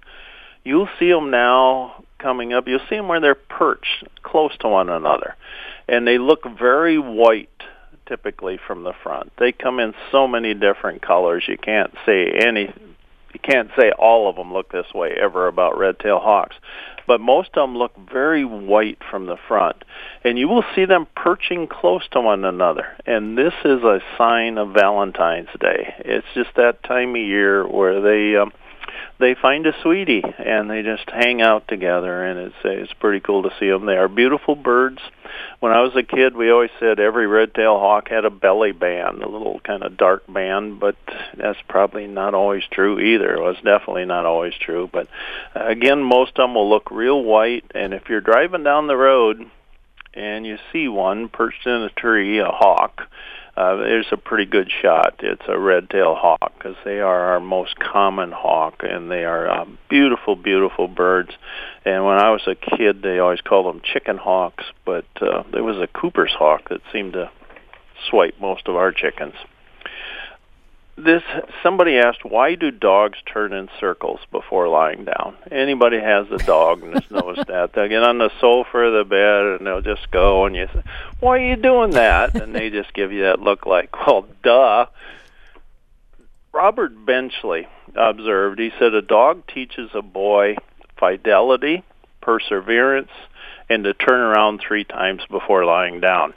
You'll 0.63 0.89
see 0.97 1.09
them 1.09 1.29
now 1.29 2.03
coming 2.19 2.53
up. 2.53 2.67
You'll 2.67 2.79
see 2.89 2.95
them 2.95 3.07
where 3.07 3.19
they're 3.19 3.35
perched 3.35 4.05
close 4.23 4.55
to 4.61 4.69
one 4.69 4.89
another, 4.89 5.35
and 5.87 6.07
they 6.07 6.17
look 6.17 6.45
very 6.57 6.97
white 6.97 7.49
typically 8.05 8.59
from 8.65 8.83
the 8.83 8.93
front. 9.03 9.31
They 9.37 9.51
come 9.51 9.79
in 9.79 9.93
so 10.11 10.27
many 10.27 10.53
different 10.53 11.01
colors. 11.01 11.43
You 11.47 11.57
can't 11.57 11.93
say 12.05 12.31
any. 12.31 12.73
You 13.33 13.39
can't 13.39 13.69
say 13.77 13.91
all 13.91 14.29
of 14.29 14.35
them 14.35 14.53
look 14.53 14.71
this 14.71 14.93
way 14.93 15.11
ever 15.19 15.47
about 15.47 15.77
red-tailed 15.77 16.21
hawks, 16.21 16.55
but 17.07 17.19
most 17.19 17.49
of 17.55 17.67
them 17.67 17.77
look 17.77 17.93
very 18.11 18.45
white 18.45 18.99
from 19.09 19.25
the 19.25 19.37
front, 19.47 19.83
and 20.23 20.37
you 20.37 20.47
will 20.47 20.63
see 20.75 20.85
them 20.85 21.07
perching 21.15 21.67
close 21.67 22.07
to 22.11 22.21
one 22.21 22.45
another. 22.45 22.95
And 23.05 23.37
this 23.37 23.53
is 23.65 23.83
a 23.83 24.01
sign 24.17 24.57
of 24.57 24.73
Valentine's 24.73 25.49
Day. 25.59 25.95
It's 25.99 26.27
just 26.35 26.51
that 26.55 26.83
time 26.83 27.11
of 27.11 27.21
year 27.21 27.67
where 27.67 28.01
they 28.01 28.37
um, 28.37 28.53
they 29.19 29.35
find 29.35 29.65
a 29.65 29.73
sweetie 29.81 30.23
and 30.23 30.69
they 30.69 30.81
just 30.81 31.09
hang 31.09 31.41
out 31.41 31.67
together 31.67 32.25
and 32.25 32.39
it's 32.39 32.55
it's 32.63 32.93
pretty 32.93 33.19
cool 33.19 33.43
to 33.43 33.51
see 33.59 33.69
them 33.69 33.85
they 33.85 33.95
are 33.95 34.07
beautiful 34.07 34.55
birds 34.55 34.99
when 35.59 35.71
i 35.71 35.81
was 35.81 35.95
a 35.95 36.03
kid 36.03 36.35
we 36.35 36.51
always 36.51 36.69
said 36.79 36.99
every 36.99 37.27
red-tailed 37.27 37.79
hawk 37.79 38.09
had 38.09 38.25
a 38.25 38.29
belly 38.29 38.71
band 38.71 39.21
a 39.21 39.29
little 39.29 39.59
kind 39.61 39.83
of 39.83 39.97
dark 39.97 40.23
band 40.27 40.79
but 40.79 40.95
that's 41.35 41.59
probably 41.67 42.07
not 42.07 42.33
always 42.33 42.63
true 42.71 42.99
either. 42.99 43.35
It 43.35 43.41
was 43.41 43.55
definitely 43.63 44.05
not 44.05 44.25
always 44.25 44.53
true 44.53 44.89
but 44.91 45.07
uh, 45.55 45.65
again 45.65 46.03
most 46.03 46.31
of 46.31 46.43
them 46.43 46.55
will 46.55 46.69
look 46.69 46.91
real 46.91 47.21
white 47.23 47.65
and 47.73 47.93
if 47.93 48.09
you're 48.09 48.21
driving 48.21 48.63
down 48.63 48.87
the 48.87 48.97
road 48.97 49.49
and 50.13 50.45
you 50.45 50.57
see 50.71 50.87
one 50.87 51.29
perched 51.29 51.65
in 51.65 51.81
a 51.81 51.89
tree 51.89 52.39
a 52.39 52.49
hawk 52.49 53.03
uh, 53.55 53.75
there's 53.75 54.07
a 54.11 54.17
pretty 54.17 54.45
good 54.45 54.71
shot. 54.81 55.19
It's 55.19 55.43
a 55.47 55.59
red-tailed 55.59 56.17
hawk 56.17 56.53
because 56.57 56.75
they 56.83 56.99
are 56.99 57.33
our 57.33 57.39
most 57.39 57.77
common 57.79 58.31
hawk, 58.31 58.81
and 58.81 59.11
they 59.11 59.25
are 59.25 59.49
um, 59.49 59.77
beautiful, 59.89 60.35
beautiful 60.35 60.87
birds. 60.87 61.31
And 61.85 62.03
when 62.05 62.17
I 62.17 62.31
was 62.31 62.41
a 62.47 62.55
kid, 62.55 63.01
they 63.01 63.19
always 63.19 63.41
called 63.41 63.73
them 63.73 63.81
chicken 63.83 64.17
hawks, 64.17 64.63
but 64.85 65.05
uh, 65.21 65.43
there 65.51 65.63
was 65.63 65.77
a 65.77 65.87
Cooper's 65.87 66.33
hawk 66.37 66.69
that 66.69 66.81
seemed 66.91 67.13
to 67.13 67.29
swipe 68.09 68.35
most 68.39 68.67
of 68.67 68.75
our 68.75 68.91
chickens 68.91 69.35
this 70.95 71.23
somebody 71.63 71.97
asked 71.97 72.23
why 72.23 72.55
do 72.55 72.69
dogs 72.69 73.17
turn 73.25 73.51
in 73.53 73.69
circles 73.79 74.19
before 74.31 74.67
lying 74.67 75.05
down? 75.05 75.35
Anybody 75.51 75.99
has 75.99 76.27
a 76.31 76.37
dog 76.37 76.83
and 76.83 76.93
has 76.93 77.09
noticed 77.09 77.47
that? 77.47 77.73
They'll 77.73 77.89
get 77.89 78.03
on 78.03 78.19
the 78.19 78.29
sofa 78.39 78.77
or 78.77 78.91
the 78.91 79.03
bed 79.03 79.59
and 79.59 79.67
they'll 79.67 79.81
just 79.81 80.11
go 80.11 80.45
and 80.45 80.55
you 80.55 80.67
say 80.73 80.83
why 81.19 81.37
are 81.37 81.47
you 81.47 81.55
doing 81.55 81.91
that? 81.91 82.35
And 82.35 82.53
they 82.53 82.69
just 82.69 82.93
give 82.93 83.11
you 83.11 83.23
that 83.23 83.39
look 83.39 83.65
like 83.65 83.95
well 84.07 84.27
duh. 84.43 84.85
Robert 86.51 87.05
benchley 87.05 87.67
observed 87.95 88.59
he 88.59 88.71
said 88.77 88.93
a 88.93 89.01
dog 89.01 89.47
teaches 89.47 89.89
a 89.93 90.01
boy 90.01 90.55
fidelity 90.97 91.83
perseverance 92.21 93.11
and 93.69 93.83
to 93.83 93.93
turn 93.93 94.19
around 94.19 94.59
three 94.59 94.83
times 94.83 95.21
before 95.29 95.65
lying 95.65 95.99
down 95.99 96.33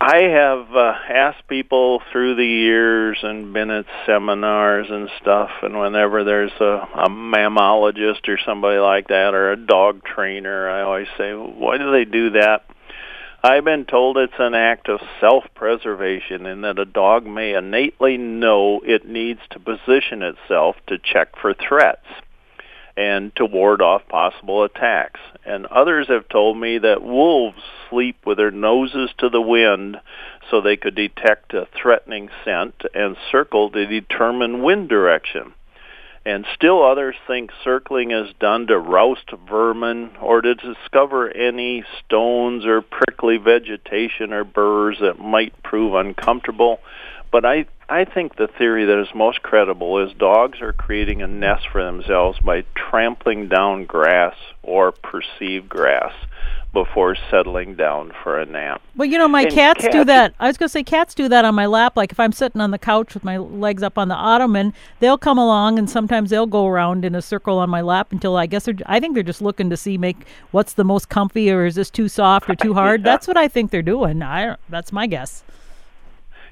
I 0.00 0.22
have 0.22 0.74
uh, 0.74 0.94
asked 1.08 1.46
people 1.48 2.02
through 2.12 2.34
the 2.34 2.44
years 2.44 3.18
and 3.22 3.52
been 3.54 3.70
at 3.70 3.86
seminars 4.04 4.88
and 4.90 5.08
stuff, 5.20 5.50
and 5.62 5.78
whenever 5.78 6.24
there's 6.24 6.52
a, 6.60 6.86
a 6.94 7.08
mammologist 7.08 8.28
or 8.28 8.38
somebody 8.44 8.78
like 8.78 9.08
that, 9.08 9.34
or 9.34 9.52
a 9.52 9.56
dog 9.56 10.02
trainer, 10.04 10.68
I 10.68 10.82
always 10.82 11.06
say, 11.16 11.32
why 11.32 11.78
do 11.78 11.90
they 11.90 12.04
do 12.04 12.30
that? 12.30 12.64
I've 13.42 13.64
been 13.64 13.84
told 13.84 14.16
it's 14.16 14.32
an 14.38 14.54
act 14.54 14.88
of 14.88 15.00
self-preservation 15.20 16.46
and 16.46 16.64
that 16.64 16.78
a 16.78 16.86
dog 16.86 17.26
may 17.26 17.54
innately 17.54 18.16
know 18.16 18.80
it 18.80 19.06
needs 19.06 19.40
to 19.50 19.60
position 19.60 20.22
itself 20.22 20.76
to 20.86 20.98
check 20.98 21.36
for 21.40 21.52
threats 21.52 22.06
and 22.96 23.34
to 23.36 23.44
ward 23.44 23.82
off 23.82 24.06
possible 24.08 24.64
attacks. 24.64 25.20
And 25.44 25.66
others 25.66 26.08
have 26.08 26.28
told 26.28 26.56
me 26.58 26.78
that 26.78 27.02
wolves 27.02 27.62
sleep 27.90 28.16
with 28.24 28.38
their 28.38 28.50
noses 28.50 29.10
to 29.18 29.28
the 29.28 29.40
wind 29.40 30.00
so 30.50 30.60
they 30.60 30.76
could 30.76 30.94
detect 30.94 31.54
a 31.54 31.66
threatening 31.80 32.30
scent 32.44 32.82
and 32.94 33.16
circle 33.30 33.70
to 33.70 33.86
determine 33.86 34.62
wind 34.62 34.88
direction. 34.88 35.54
And 36.26 36.46
still 36.54 36.82
others 36.82 37.16
think 37.26 37.50
circling 37.62 38.10
is 38.10 38.32
done 38.40 38.66
to 38.68 38.78
roust 38.78 39.30
vermin 39.46 40.12
or 40.22 40.40
to 40.40 40.54
discover 40.54 41.28
any 41.30 41.84
stones 41.98 42.64
or 42.64 42.80
prickly 42.80 43.36
vegetation 43.36 44.32
or 44.32 44.42
burrs 44.42 44.98
that 45.02 45.18
might 45.18 45.62
prove 45.62 45.94
uncomfortable. 45.94 46.80
But 47.34 47.44
I, 47.44 47.66
I 47.88 48.04
think 48.04 48.36
the 48.36 48.46
theory 48.46 48.84
that 48.84 48.96
is 48.96 49.08
most 49.12 49.42
credible 49.42 49.98
is 49.98 50.12
dogs 50.16 50.60
are 50.60 50.72
creating 50.72 51.20
a 51.20 51.26
nest 51.26 51.66
for 51.72 51.84
themselves 51.84 52.38
by 52.38 52.62
trampling 52.76 53.48
down 53.48 53.86
grass 53.86 54.36
or 54.62 54.92
perceived 54.92 55.68
grass. 55.68 56.12
before 56.72 57.16
settling 57.30 57.74
down 57.76 58.12
for 58.22 58.38
a 58.38 58.44
nap. 58.44 58.82
Well, 58.96 59.08
you 59.08 59.16
know, 59.16 59.26
my 59.28 59.42
And 59.42 59.52
cats, 59.52 59.86
do 59.90 60.04
that. 60.04 60.34
I 60.38 60.48
was 60.48 60.56
going 60.58 60.68
to 60.68 60.72
say 60.72 60.82
cats 60.84 61.14
do 61.14 61.28
that 61.28 61.44
on 61.44 61.54
my 61.54 61.66
lap. 61.66 61.96
Like 61.96 62.12
if 62.12 62.20
I'm 62.20 62.32
sitting 62.32 62.60
on 62.60 62.72
the 62.72 62.78
couch 62.78 63.14
with 63.14 63.24
my 63.24 63.38
legs 63.38 63.82
up 63.82 63.96
on 63.96 64.08
the 64.08 64.14
ottoman, 64.14 64.74
they'll 65.00 65.18
come 65.18 65.38
along 65.38 65.78
and 65.78 65.88
sometimes 65.90 66.30
they'll 66.30 66.46
go 66.46 66.66
around 66.66 67.04
in 67.04 67.14
a 67.14 67.22
circle 67.22 67.58
on 67.58 67.70
my 67.70 67.80
lap 67.80 68.12
until 68.12 68.36
I 68.36 68.46
guess 68.46 68.64
they're. 68.64 68.74
I 68.86 69.00
think 69.00 69.14
they're 69.14 69.22
just 69.22 69.42
looking 69.42 69.70
to 69.70 69.76
see 69.76 69.96
make 69.98 70.26
what's 70.50 70.74
the 70.74 70.84
most 70.84 71.08
comfy 71.08 71.50
or 71.50 71.64
is 71.64 71.76
this 71.76 71.90
too 71.90 72.08
soft 72.08 72.50
or 72.50 72.54
too 72.54 72.74
hard. 72.82 73.00
Yeah. 73.00 73.04
That's 73.04 73.26
what 73.26 73.36
I 73.36 73.48
think 73.48 73.70
they're 73.70 73.82
doing. 73.82 74.22
I 74.22 74.56
that's 74.68 74.92
my 74.92 75.06
guess. 75.06 75.44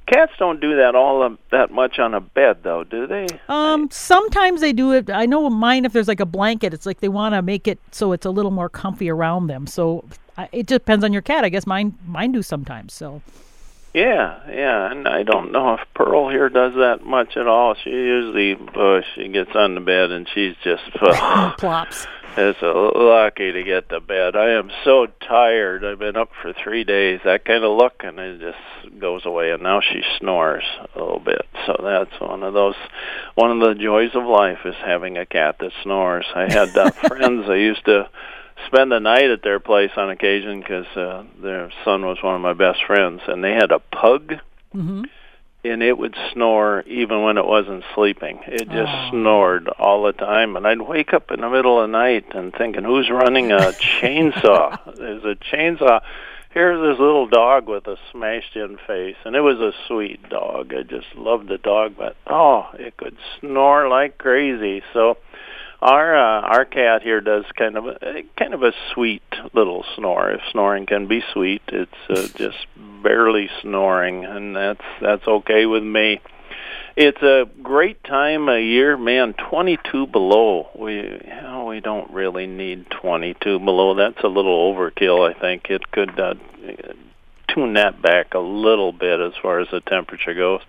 Cats 0.06 0.32
don't 0.38 0.60
do 0.60 0.76
that 0.76 0.94
all 0.94 1.36
that 1.50 1.70
much 1.70 1.98
on 1.98 2.12
a 2.14 2.20
bed, 2.20 2.58
though, 2.62 2.84
do 2.84 3.06
they? 3.06 3.26
Um, 3.48 3.88
sometimes 3.90 4.60
they 4.60 4.72
do 4.72 4.92
it. 4.92 5.10
I 5.10 5.26
know 5.26 5.48
mine. 5.48 5.84
If 5.84 5.92
there's 5.92 6.08
like 6.08 6.20
a 6.20 6.26
blanket, 6.26 6.74
it's 6.74 6.86
like 6.86 7.00
they 7.00 7.08
want 7.08 7.34
to 7.34 7.42
make 7.42 7.68
it 7.68 7.78
so 7.92 8.12
it's 8.12 8.26
a 8.26 8.30
little 8.30 8.50
more 8.50 8.68
comfy 8.68 9.08
around 9.08 9.46
them. 9.46 9.66
So 9.66 10.04
I, 10.36 10.48
it 10.52 10.66
just 10.66 10.80
depends 10.80 11.04
on 11.04 11.12
your 11.12 11.22
cat. 11.22 11.44
I 11.44 11.48
guess 11.48 11.66
mine 11.66 11.96
mine 12.06 12.32
do 12.32 12.42
sometimes. 12.42 12.92
So 12.92 13.22
Yeah, 13.94 14.40
yeah, 14.48 14.90
and 14.90 15.06
I 15.06 15.22
don't 15.22 15.52
know 15.52 15.74
if 15.74 15.80
Pearl 15.94 16.30
here 16.30 16.48
does 16.48 16.74
that 16.74 17.04
much 17.04 17.36
at 17.36 17.46
all. 17.46 17.74
She 17.74 17.90
usually, 17.90 18.56
uh, 18.74 19.02
she 19.14 19.28
gets 19.28 19.54
on 19.54 19.74
the 19.74 19.80
bed 19.80 20.10
and 20.10 20.26
she's 20.34 20.56
just 20.64 20.82
uh, 21.00 21.54
plops. 21.58 22.06
Is 22.38 22.56
lucky 22.62 23.52
to 23.52 23.62
get 23.62 23.88
to 23.90 24.00
bed. 24.00 24.36
I 24.36 24.50
am 24.50 24.70
so 24.84 25.06
tired. 25.26 25.84
I've 25.84 25.98
been 25.98 26.16
up 26.16 26.30
for 26.40 26.52
three 26.52 26.84
days. 26.84 27.20
That 27.24 27.44
kind 27.44 27.64
of 27.64 27.76
look, 27.76 28.02
and 28.04 28.18
it 28.18 28.40
just 28.40 28.98
goes 28.98 29.26
away. 29.26 29.50
And 29.50 29.62
now 29.62 29.80
she 29.80 30.02
snores 30.18 30.64
a 30.94 30.98
little 30.98 31.20
bit. 31.20 31.46
So 31.66 31.76
that's 31.82 32.20
one 32.20 32.42
of 32.42 32.54
those. 32.54 32.74
One 33.34 33.50
of 33.50 33.68
the 33.68 33.82
joys 33.82 34.14
of 34.14 34.24
life 34.24 34.60
is 34.64 34.74
having 34.84 35.18
a 35.18 35.26
cat 35.26 35.56
that 35.60 35.72
snores. 35.82 36.26
I 36.34 36.52
had 36.52 36.76
uh, 36.76 36.90
friends. 37.08 37.44
I 37.48 37.56
used 37.56 37.84
to 37.86 38.08
spend 38.66 38.92
the 38.92 39.00
night 39.00 39.30
at 39.30 39.42
their 39.42 39.60
place 39.60 39.90
on 39.96 40.10
occasion 40.10 40.60
because 40.60 40.86
uh, 40.96 41.24
their 41.40 41.70
son 41.84 42.04
was 42.06 42.22
one 42.22 42.34
of 42.34 42.40
my 42.40 42.54
best 42.54 42.80
friends, 42.86 43.20
and 43.26 43.42
they 43.42 43.52
had 43.52 43.72
a 43.72 43.78
pug. 43.78 44.34
hmm 44.72 45.02
And 45.64 45.80
it 45.80 45.96
would 45.96 46.16
snore 46.32 46.82
even 46.88 47.22
when 47.22 47.38
it 47.38 47.46
wasn't 47.46 47.84
sleeping. 47.94 48.40
It 48.48 48.68
just 48.68 48.90
Oh. 48.92 49.10
snored 49.10 49.68
all 49.78 50.02
the 50.02 50.12
time, 50.12 50.56
and 50.56 50.66
I'd 50.66 50.82
wake 50.82 51.14
up 51.14 51.30
in 51.30 51.40
the 51.40 51.48
middle 51.48 51.80
of 51.80 51.88
the 51.88 51.92
night 51.96 52.24
and 52.34 52.52
thinking, 52.52 52.82
"Who's 52.82 53.08
running 53.10 53.52
a 53.52 53.56
chainsaw? 53.80 54.78
There's 54.96 55.24
a 55.24 55.36
chainsaw." 55.36 56.00
Here's 56.50 56.80
this 56.82 56.98
little 56.98 57.26
dog 57.26 57.66
with 57.68 57.86
a 57.86 57.96
smashed-in 58.10 58.76
face, 58.86 59.16
and 59.24 59.34
it 59.36 59.40
was 59.40 59.58
a 59.60 59.72
sweet 59.86 60.28
dog. 60.28 60.74
I 60.74 60.82
just 60.82 61.14
loved 61.14 61.48
the 61.48 61.56
dog, 61.58 61.94
but 61.96 62.16
oh, 62.26 62.66
it 62.78 62.96
could 62.96 63.16
snore 63.40 63.88
like 63.88 64.18
crazy. 64.18 64.82
So 64.92 65.16
our 65.82 66.16
uh, 66.16 66.40
our 66.42 66.64
cat 66.64 67.02
here 67.02 67.20
does 67.20 67.44
kind 67.58 67.76
of 67.76 67.86
a 67.86 68.22
kind 68.38 68.54
of 68.54 68.62
a 68.62 68.72
sweet 68.94 69.22
little 69.52 69.84
snore. 69.96 70.30
If 70.30 70.40
snoring 70.52 70.86
can 70.86 71.08
be 71.08 71.22
sweet, 71.32 71.62
it's 71.68 71.90
uh, 72.08 72.28
just 72.38 72.66
barely 73.02 73.50
snoring, 73.60 74.24
and 74.24 74.54
that's 74.54 74.84
that's 75.00 75.26
okay 75.26 75.66
with 75.66 75.82
me. 75.82 76.20
It's 76.94 77.22
a 77.22 77.46
great 77.62 78.04
time 78.04 78.48
of 78.48 78.60
year, 78.60 78.96
man. 78.98 79.34
22 79.50 80.06
below. 80.06 80.68
We 80.78 80.94
you 80.96 81.42
know, 81.42 81.64
we 81.68 81.80
don't 81.80 82.10
really 82.12 82.46
need 82.46 82.88
22 82.90 83.58
below. 83.58 83.94
That's 83.94 84.22
a 84.22 84.28
little 84.28 84.72
overkill. 84.72 85.28
I 85.28 85.38
think 85.38 85.68
it 85.68 85.90
could 85.90 86.18
uh, 86.20 86.34
tune 87.54 87.74
that 87.74 88.00
back 88.00 88.34
a 88.34 88.38
little 88.38 88.92
bit 88.92 89.20
as 89.20 89.32
far 89.40 89.60
as 89.60 89.68
the 89.70 89.80
temperature 89.80 90.34
goes. 90.34 90.60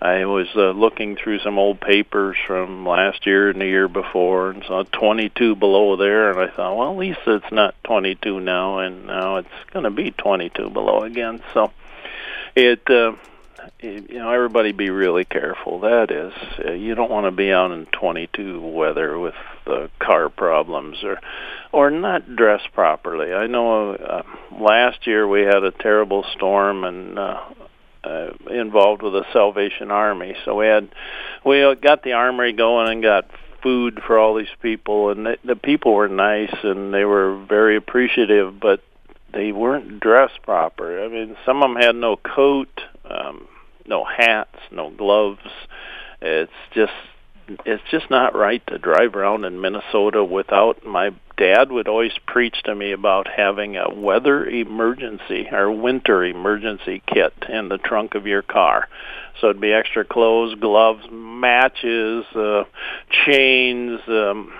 I 0.00 0.24
was 0.24 0.48
uh, 0.56 0.70
looking 0.70 1.16
through 1.16 1.40
some 1.40 1.58
old 1.58 1.80
papers 1.80 2.36
from 2.46 2.86
last 2.86 3.26
year 3.26 3.50
and 3.50 3.60
the 3.60 3.66
year 3.66 3.88
before 3.88 4.50
and 4.50 4.64
saw 4.64 4.82
22 4.82 5.54
below 5.56 5.96
there 5.96 6.30
and 6.30 6.40
I 6.40 6.54
thought, 6.54 6.76
well, 6.76 6.92
at 6.92 6.98
least 6.98 7.20
it's 7.26 7.52
not 7.52 7.74
22 7.84 8.40
now 8.40 8.78
and 8.78 9.06
now 9.06 9.36
it's 9.36 9.48
going 9.72 9.84
to 9.84 9.90
be 9.90 10.10
22 10.10 10.70
below 10.70 11.02
again. 11.02 11.42
So 11.54 11.70
it 12.54 12.88
uh 12.90 13.12
you 13.80 14.18
know 14.18 14.30
everybody 14.30 14.72
be 14.72 14.90
really 14.90 15.24
careful 15.24 15.80
that 15.80 16.10
is 16.10 16.32
uh, 16.64 16.72
you 16.72 16.94
don't 16.94 17.10
want 17.10 17.26
to 17.26 17.30
be 17.30 17.52
out 17.52 17.70
in 17.70 17.86
22 17.86 18.60
weather 18.60 19.18
with 19.18 19.34
uh, 19.66 19.88
car 19.98 20.28
problems 20.28 20.98
or 21.02 21.20
or 21.72 21.90
not 21.90 22.36
dressed 22.36 22.72
properly 22.72 23.32
i 23.32 23.46
know 23.46 23.94
uh, 23.94 24.22
last 24.58 25.06
year 25.06 25.26
we 25.26 25.42
had 25.42 25.64
a 25.64 25.70
terrible 25.70 26.24
storm 26.34 26.84
and 26.84 27.18
uh 27.18 27.40
uh, 28.04 28.30
involved 28.50 29.02
with 29.02 29.12
the 29.12 29.24
Salvation 29.32 29.90
Army. 29.90 30.34
So 30.44 30.56
we 30.56 30.66
had 30.66 30.88
we 31.44 31.60
got 31.80 32.02
the 32.02 32.14
armory 32.14 32.52
going 32.52 32.90
and 32.90 33.02
got 33.02 33.30
food 33.62 34.00
for 34.06 34.18
all 34.18 34.34
these 34.34 34.48
people, 34.60 35.10
and 35.10 35.26
the, 35.26 35.38
the 35.44 35.56
people 35.56 35.94
were 35.94 36.08
nice 36.08 36.54
and 36.62 36.92
they 36.92 37.04
were 37.04 37.44
very 37.44 37.76
appreciative, 37.76 38.58
but 38.58 38.82
they 39.32 39.52
weren't 39.52 40.00
dressed 40.00 40.42
proper. 40.42 41.04
I 41.04 41.08
mean, 41.08 41.36
some 41.46 41.62
of 41.62 41.70
them 41.70 41.80
had 41.80 41.94
no 41.94 42.16
coat, 42.16 42.80
um, 43.12 43.46
no 43.86 44.04
hats, 44.04 44.58
no 44.70 44.90
gloves. 44.90 45.40
It's 46.20 46.52
just 46.74 46.92
it's 47.66 47.82
just 47.90 48.08
not 48.08 48.34
right 48.34 48.64
to 48.68 48.78
drive 48.78 49.14
around 49.14 49.44
in 49.44 49.60
Minnesota 49.60 50.24
without 50.24 50.84
my 50.86 51.10
dad 51.36 51.72
would 51.72 51.88
always 51.88 52.12
preach 52.26 52.62
to 52.64 52.74
me 52.74 52.92
about 52.92 53.26
having 53.26 53.76
a 53.76 53.92
weather 53.92 54.46
emergency 54.46 55.48
or 55.50 55.70
winter 55.70 56.24
emergency 56.24 57.02
kit 57.06 57.32
in 57.48 57.68
the 57.68 57.78
trunk 57.78 58.14
of 58.14 58.26
your 58.26 58.42
car. 58.42 58.88
So 59.40 59.48
it'd 59.48 59.60
be 59.60 59.72
extra 59.72 60.04
clothes, 60.04 60.54
gloves, 60.60 61.04
matches, 61.10 62.24
uh 62.34 62.64
chains, 63.26 64.00
um 64.08 64.52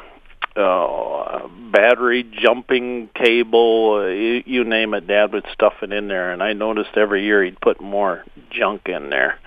uh, 0.56 1.48
battery 1.70 2.24
jumping 2.24 3.08
cable, 3.14 4.02
uh, 4.02 4.06
you, 4.08 4.42
you 4.46 4.64
name 4.64 4.94
it, 4.94 5.06
Dad 5.06 5.32
would 5.32 5.46
stuff 5.52 5.74
it 5.82 5.92
in 5.92 6.08
there. 6.08 6.32
And 6.32 6.42
I 6.42 6.52
noticed 6.52 6.96
every 6.96 7.24
year 7.24 7.44
he'd 7.44 7.60
put 7.60 7.80
more 7.80 8.24
junk 8.50 8.88
in 8.88 9.10
there. 9.10 9.38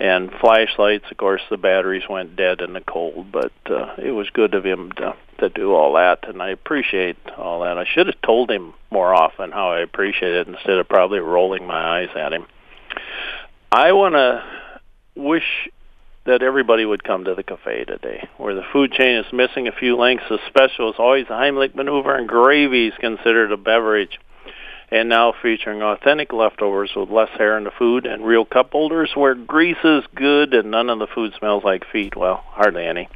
And 0.00 0.30
flashlights, 0.40 1.06
of 1.10 1.16
course, 1.16 1.42
the 1.50 1.56
batteries 1.56 2.08
went 2.08 2.36
dead 2.36 2.60
in 2.60 2.72
the 2.72 2.80
cold, 2.80 3.32
but 3.32 3.52
uh, 3.66 3.94
it 3.98 4.12
was 4.12 4.30
good 4.30 4.54
of 4.54 4.64
him 4.64 4.92
to 4.92 5.16
to 5.38 5.48
do 5.48 5.72
all 5.72 5.94
that, 5.94 6.28
and 6.28 6.42
I 6.42 6.50
appreciate 6.50 7.16
all 7.36 7.60
that. 7.60 7.78
I 7.78 7.84
should 7.84 8.08
have 8.08 8.20
told 8.22 8.50
him 8.50 8.74
more 8.90 9.14
often 9.14 9.52
how 9.52 9.70
I 9.70 9.80
appreciate 9.80 10.34
it 10.34 10.48
instead 10.48 10.78
of 10.78 10.88
probably 10.88 11.20
rolling 11.20 11.66
my 11.66 12.00
eyes 12.00 12.08
at 12.16 12.32
him. 12.32 12.46
I 13.70 13.92
want 13.92 14.14
to 14.14 14.42
wish 15.14 15.68
that 16.28 16.42
everybody 16.42 16.84
would 16.84 17.02
come 17.02 17.24
to 17.24 17.34
the 17.34 17.42
cafe 17.42 17.84
today, 17.84 18.28
where 18.36 18.54
the 18.54 18.62
food 18.70 18.92
chain 18.92 19.16
is 19.16 19.32
missing 19.32 19.66
a 19.66 19.72
few 19.72 19.96
links. 19.96 20.22
The 20.28 20.38
special 20.46 20.90
is 20.90 20.96
always 20.98 21.26
the 21.26 21.34
Heimlich 21.34 21.74
maneuver, 21.74 22.14
and 22.14 22.28
gravy 22.28 22.88
is 22.88 22.94
considered 23.00 23.50
a 23.50 23.56
beverage. 23.56 24.20
And 24.90 25.08
now 25.08 25.32
featuring 25.42 25.82
authentic 25.82 26.32
leftovers 26.32 26.90
with 26.94 27.10
less 27.10 27.30
hair 27.36 27.56
in 27.56 27.64
the 27.64 27.70
food 27.70 28.06
and 28.06 28.24
real 28.24 28.44
cup 28.44 28.72
holders 28.72 29.10
where 29.14 29.34
grease 29.34 29.82
is 29.84 30.04
good 30.14 30.54
and 30.54 30.70
none 30.70 30.88
of 30.88 30.98
the 30.98 31.06
food 31.06 31.32
smells 31.38 31.64
like 31.64 31.84
feet. 31.90 32.16
Well, 32.16 32.42
hardly 32.46 32.86
any. 32.86 33.08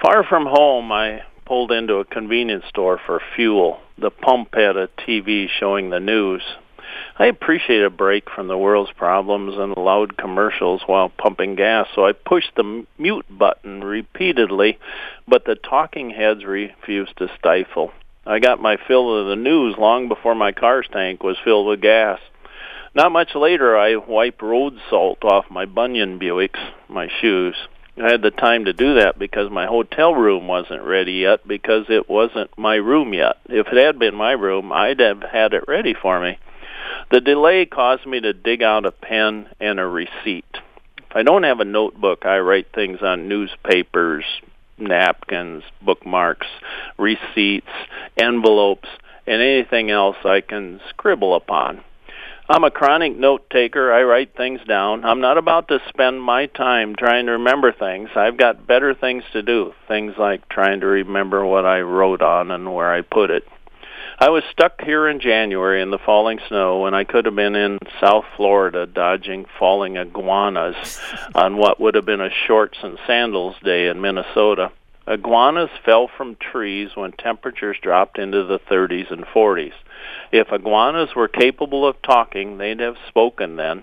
Far 0.00 0.24
from 0.24 0.46
home, 0.46 0.90
I 0.90 1.22
pulled 1.44 1.70
into 1.70 1.96
a 1.96 2.04
convenience 2.04 2.64
store 2.68 3.00
for 3.04 3.20
fuel. 3.36 3.78
The 3.98 4.10
pump 4.10 4.54
had 4.54 4.76
a 4.76 4.88
TV 5.06 5.48
showing 5.48 5.90
the 5.90 6.00
news. 6.00 6.42
I 7.18 7.26
appreciate 7.26 7.82
a 7.82 7.90
break 7.90 8.30
from 8.30 8.48
the 8.48 8.58
world's 8.58 8.92
problems 8.92 9.56
and 9.56 9.76
loud 9.76 10.16
commercials 10.16 10.82
while 10.86 11.08
pumping 11.08 11.54
gas, 11.54 11.88
so 11.94 12.06
I 12.06 12.12
pushed 12.12 12.54
the 12.56 12.86
mute 12.98 13.26
button 13.30 13.84
repeatedly, 13.84 14.78
but 15.28 15.44
the 15.44 15.54
talking 15.54 16.10
heads 16.10 16.44
refused 16.44 17.16
to 17.18 17.30
stifle. 17.38 17.92
I 18.24 18.38
got 18.38 18.60
my 18.62 18.76
fill 18.76 19.18
of 19.18 19.26
the 19.26 19.36
news 19.36 19.76
long 19.76 20.08
before 20.08 20.34
my 20.34 20.52
car's 20.52 20.86
tank 20.92 21.22
was 21.22 21.38
filled 21.44 21.66
with 21.66 21.80
gas. 21.80 22.20
Not 22.94 23.10
much 23.10 23.34
later, 23.34 23.76
I 23.76 23.96
wiped 23.96 24.42
road 24.42 24.78
salt 24.90 25.24
off 25.24 25.50
my 25.50 25.64
Bunyan 25.64 26.18
Buicks, 26.18 26.60
my 26.88 27.08
shoes. 27.20 27.56
I 27.96 28.10
had 28.10 28.22
the 28.22 28.30
time 28.30 28.64
to 28.66 28.72
do 28.72 28.94
that 28.94 29.18
because 29.18 29.50
my 29.50 29.66
hotel 29.66 30.14
room 30.14 30.46
wasn't 30.48 30.82
ready 30.82 31.12
yet 31.12 31.46
because 31.46 31.86
it 31.88 32.08
wasn't 32.08 32.56
my 32.56 32.76
room 32.76 33.12
yet. 33.12 33.36
If 33.46 33.66
it 33.68 33.76
had 33.76 33.98
been 33.98 34.14
my 34.14 34.32
room, 34.32 34.72
I'd 34.72 35.00
have 35.00 35.22
had 35.22 35.52
it 35.52 35.64
ready 35.68 35.94
for 35.94 36.20
me. 36.20 36.38
The 37.10 37.20
delay 37.20 37.66
caused 37.66 38.06
me 38.06 38.20
to 38.20 38.32
dig 38.32 38.62
out 38.62 38.86
a 38.86 38.92
pen 38.92 39.48
and 39.60 39.78
a 39.78 39.86
receipt. 39.86 40.44
If 40.98 41.16
I 41.16 41.22
don't 41.22 41.42
have 41.42 41.60
a 41.60 41.64
notebook, 41.64 42.24
I 42.24 42.38
write 42.38 42.68
things 42.74 43.00
on 43.02 43.28
newspapers, 43.28 44.24
napkins, 44.78 45.62
bookmarks, 45.82 46.46
receipts, 46.98 47.72
envelopes, 48.16 48.88
and 49.26 49.42
anything 49.42 49.90
else 49.90 50.16
I 50.24 50.40
can 50.40 50.80
scribble 50.88 51.34
upon. 51.34 51.82
I'm 52.48 52.64
a 52.64 52.70
chronic 52.70 53.16
note 53.16 53.48
taker. 53.50 53.92
I 53.92 54.02
write 54.02 54.36
things 54.36 54.60
down. 54.66 55.04
I'm 55.04 55.20
not 55.20 55.38
about 55.38 55.68
to 55.68 55.80
spend 55.88 56.20
my 56.20 56.46
time 56.46 56.94
trying 56.96 57.26
to 57.26 57.32
remember 57.32 57.72
things. 57.72 58.10
I've 58.16 58.36
got 58.36 58.66
better 58.66 58.94
things 58.94 59.22
to 59.32 59.42
do. 59.42 59.72
Things 59.86 60.14
like 60.18 60.48
trying 60.48 60.80
to 60.80 60.86
remember 60.86 61.46
what 61.46 61.64
I 61.64 61.80
wrote 61.80 62.20
on 62.20 62.50
and 62.50 62.74
where 62.74 62.92
I 62.92 63.02
put 63.02 63.30
it. 63.30 63.44
I 64.22 64.28
was 64.28 64.44
stuck 64.52 64.80
here 64.80 65.08
in 65.08 65.18
January 65.18 65.82
in 65.82 65.90
the 65.90 65.98
falling 65.98 66.38
snow 66.46 66.78
when 66.78 66.94
I 66.94 67.02
could 67.02 67.24
have 67.24 67.34
been 67.34 67.56
in 67.56 67.80
South 68.00 68.24
Florida 68.36 68.86
dodging 68.86 69.46
falling 69.58 69.96
iguanas 69.96 71.00
on 71.34 71.56
what 71.56 71.80
would 71.80 71.96
have 71.96 72.06
been 72.06 72.20
a 72.20 72.30
shorts 72.30 72.78
and 72.84 73.00
sandals 73.04 73.56
day 73.64 73.88
in 73.88 74.00
Minnesota. 74.00 74.70
Iguanas 75.08 75.70
fell 75.84 76.06
from 76.06 76.36
trees 76.36 76.90
when 76.94 77.10
temperatures 77.10 77.78
dropped 77.82 78.16
into 78.16 78.44
the 78.44 78.60
30s 78.60 79.10
and 79.10 79.24
40s. 79.24 79.74
If 80.30 80.52
iguanas 80.52 81.16
were 81.16 81.26
capable 81.26 81.84
of 81.84 82.00
talking, 82.00 82.58
they'd 82.58 82.78
have 82.78 82.98
spoken 83.08 83.56
then 83.56 83.82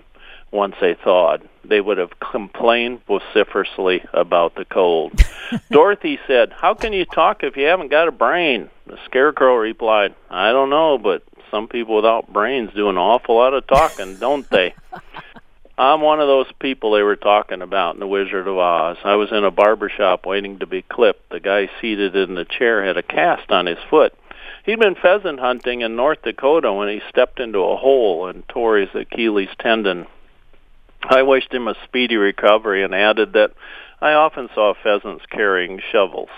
once 0.50 0.76
they 0.80 0.94
thawed. 0.94 1.46
They 1.64 1.80
would 1.80 1.98
have 1.98 2.18
complained 2.18 3.00
vociferously 3.06 4.02
about 4.12 4.54
the 4.54 4.64
cold. 4.64 5.12
Dorothy 5.70 6.18
said, 6.26 6.52
How 6.52 6.74
can 6.74 6.92
you 6.92 7.04
talk 7.04 7.42
if 7.42 7.56
you 7.56 7.66
haven't 7.66 7.90
got 7.90 8.08
a 8.08 8.12
brain? 8.12 8.70
The 8.86 8.98
scarecrow 9.04 9.56
replied, 9.56 10.14
I 10.30 10.52
don't 10.52 10.70
know, 10.70 10.98
but 10.98 11.22
some 11.50 11.68
people 11.68 11.96
without 11.96 12.32
brains 12.32 12.70
do 12.74 12.88
an 12.88 12.98
awful 12.98 13.36
lot 13.36 13.54
of 13.54 13.66
talking, 13.66 14.16
don't 14.16 14.48
they? 14.50 14.74
I'm 15.78 16.02
one 16.02 16.20
of 16.20 16.28
those 16.28 16.52
people 16.60 16.92
they 16.92 17.02
were 17.02 17.16
talking 17.16 17.62
about 17.62 17.94
in 17.94 18.00
The 18.00 18.06
Wizard 18.06 18.46
of 18.46 18.58
Oz. 18.58 18.98
I 19.02 19.14
was 19.14 19.32
in 19.32 19.44
a 19.44 19.50
barber 19.50 19.88
shop 19.88 20.26
waiting 20.26 20.58
to 20.58 20.66
be 20.66 20.82
clipped. 20.82 21.30
The 21.30 21.40
guy 21.40 21.70
seated 21.80 22.14
in 22.14 22.34
the 22.34 22.44
chair 22.44 22.84
had 22.84 22.98
a 22.98 23.02
cast 23.02 23.50
on 23.50 23.64
his 23.64 23.78
foot. 23.88 24.12
He'd 24.66 24.78
been 24.78 24.94
pheasant 24.94 25.40
hunting 25.40 25.80
in 25.80 25.96
North 25.96 26.20
Dakota 26.22 26.70
when 26.72 26.88
he 26.88 27.00
stepped 27.08 27.40
into 27.40 27.60
a 27.60 27.78
hole 27.78 28.26
and 28.26 28.46
tore 28.46 28.76
his 28.76 28.94
Achilles 28.94 29.48
tendon. 29.58 30.06
I 31.16 31.22
wished 31.22 31.52
him 31.52 31.66
a 31.66 31.74
speedy 31.84 32.16
recovery 32.16 32.84
and 32.84 32.94
added 32.94 33.32
that 33.32 33.50
I 34.00 34.12
often 34.12 34.48
saw 34.54 34.74
pheasants 34.80 35.24
carrying 35.30 35.80
shovels. 35.90 36.30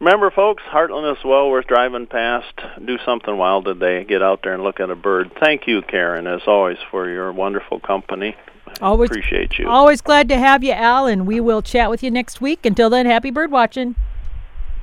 Remember, 0.00 0.30
folks, 0.30 0.62
Hartland 0.64 1.16
is 1.16 1.24
well 1.24 1.48
worth 1.48 1.66
driving 1.66 2.06
past. 2.06 2.52
Do 2.84 2.98
something 3.04 3.36
wild 3.36 3.66
today. 3.66 4.04
Get 4.04 4.22
out 4.22 4.40
there 4.42 4.54
and 4.54 4.62
look 4.62 4.80
at 4.80 4.90
a 4.90 4.96
bird. 4.96 5.30
Thank 5.40 5.66
you, 5.66 5.82
Karen, 5.82 6.26
as 6.26 6.42
always, 6.46 6.78
for 6.90 7.08
your 7.08 7.32
wonderful 7.32 7.80
company. 7.80 8.34
Always 8.80 9.10
appreciate 9.10 9.58
you. 9.58 9.68
Always 9.68 10.00
glad 10.00 10.28
to 10.30 10.36
have 10.36 10.64
you, 10.64 10.72
Al, 10.72 11.06
and 11.06 11.26
we 11.26 11.40
will 11.40 11.62
chat 11.62 11.88
with 11.88 12.02
you 12.02 12.10
next 12.10 12.40
week. 12.40 12.66
Until 12.66 12.90
then, 12.90 13.06
happy 13.06 13.30
bird 13.30 13.50
watching. 13.50 13.94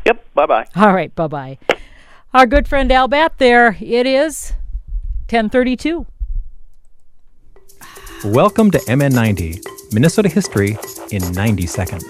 Yep. 0.05 0.25
Bye 0.33 0.45
bye. 0.45 0.67
All 0.75 0.93
right. 0.93 1.13
Bye 1.13 1.27
bye. 1.27 1.57
Our 2.33 2.45
good 2.45 2.67
friend 2.67 2.91
Al 2.91 3.07
Batt 3.07 3.37
there. 3.37 3.77
It 3.79 4.07
is 4.07 4.53
1032. 5.29 6.07
Welcome 8.25 8.71
to 8.71 8.77
MN90, 8.77 9.91
Minnesota 9.91 10.29
history 10.29 10.77
in 11.11 11.29
90 11.33 11.67
seconds. 11.67 12.05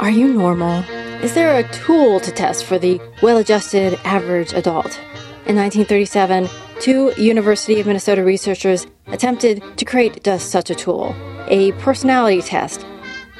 Are 0.00 0.08
you 0.08 0.32
normal? 0.32 0.82
Is 1.22 1.34
there 1.34 1.58
a 1.58 1.68
tool 1.68 2.18
to 2.20 2.30
test 2.32 2.64
for 2.64 2.78
the 2.78 2.98
well 3.20 3.36
adjusted 3.36 4.00
average 4.04 4.54
adult? 4.54 4.96
In 5.44 5.54
1937, 5.54 6.48
two 6.80 7.12
University 7.18 7.78
of 7.78 7.86
Minnesota 7.86 8.24
researchers 8.24 8.86
attempted 9.08 9.62
to 9.76 9.84
create 9.84 10.24
just 10.24 10.50
such 10.50 10.70
a 10.70 10.74
tool, 10.74 11.14
a 11.48 11.72
personality 11.72 12.40
test. 12.40 12.86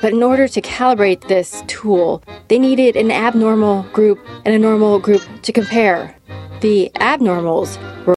But 0.03 0.13
in 0.13 0.23
order 0.23 0.47
to 0.47 0.61
calibrate 0.61 1.27
this 1.27 1.63
tool, 1.69 2.23
they 2.49 2.59
needed 2.59 2.97
an 2.97 3.11
abnormal 3.11 3.85
group 3.95 4.19
and 4.45 4.55
a 4.55 4.59
normal 4.59 4.99
group 4.99 5.23
to 5.41 5.53
compare. 5.53 6.15
The 6.61 6.91
abnormals 6.97 7.79
were 8.05 8.09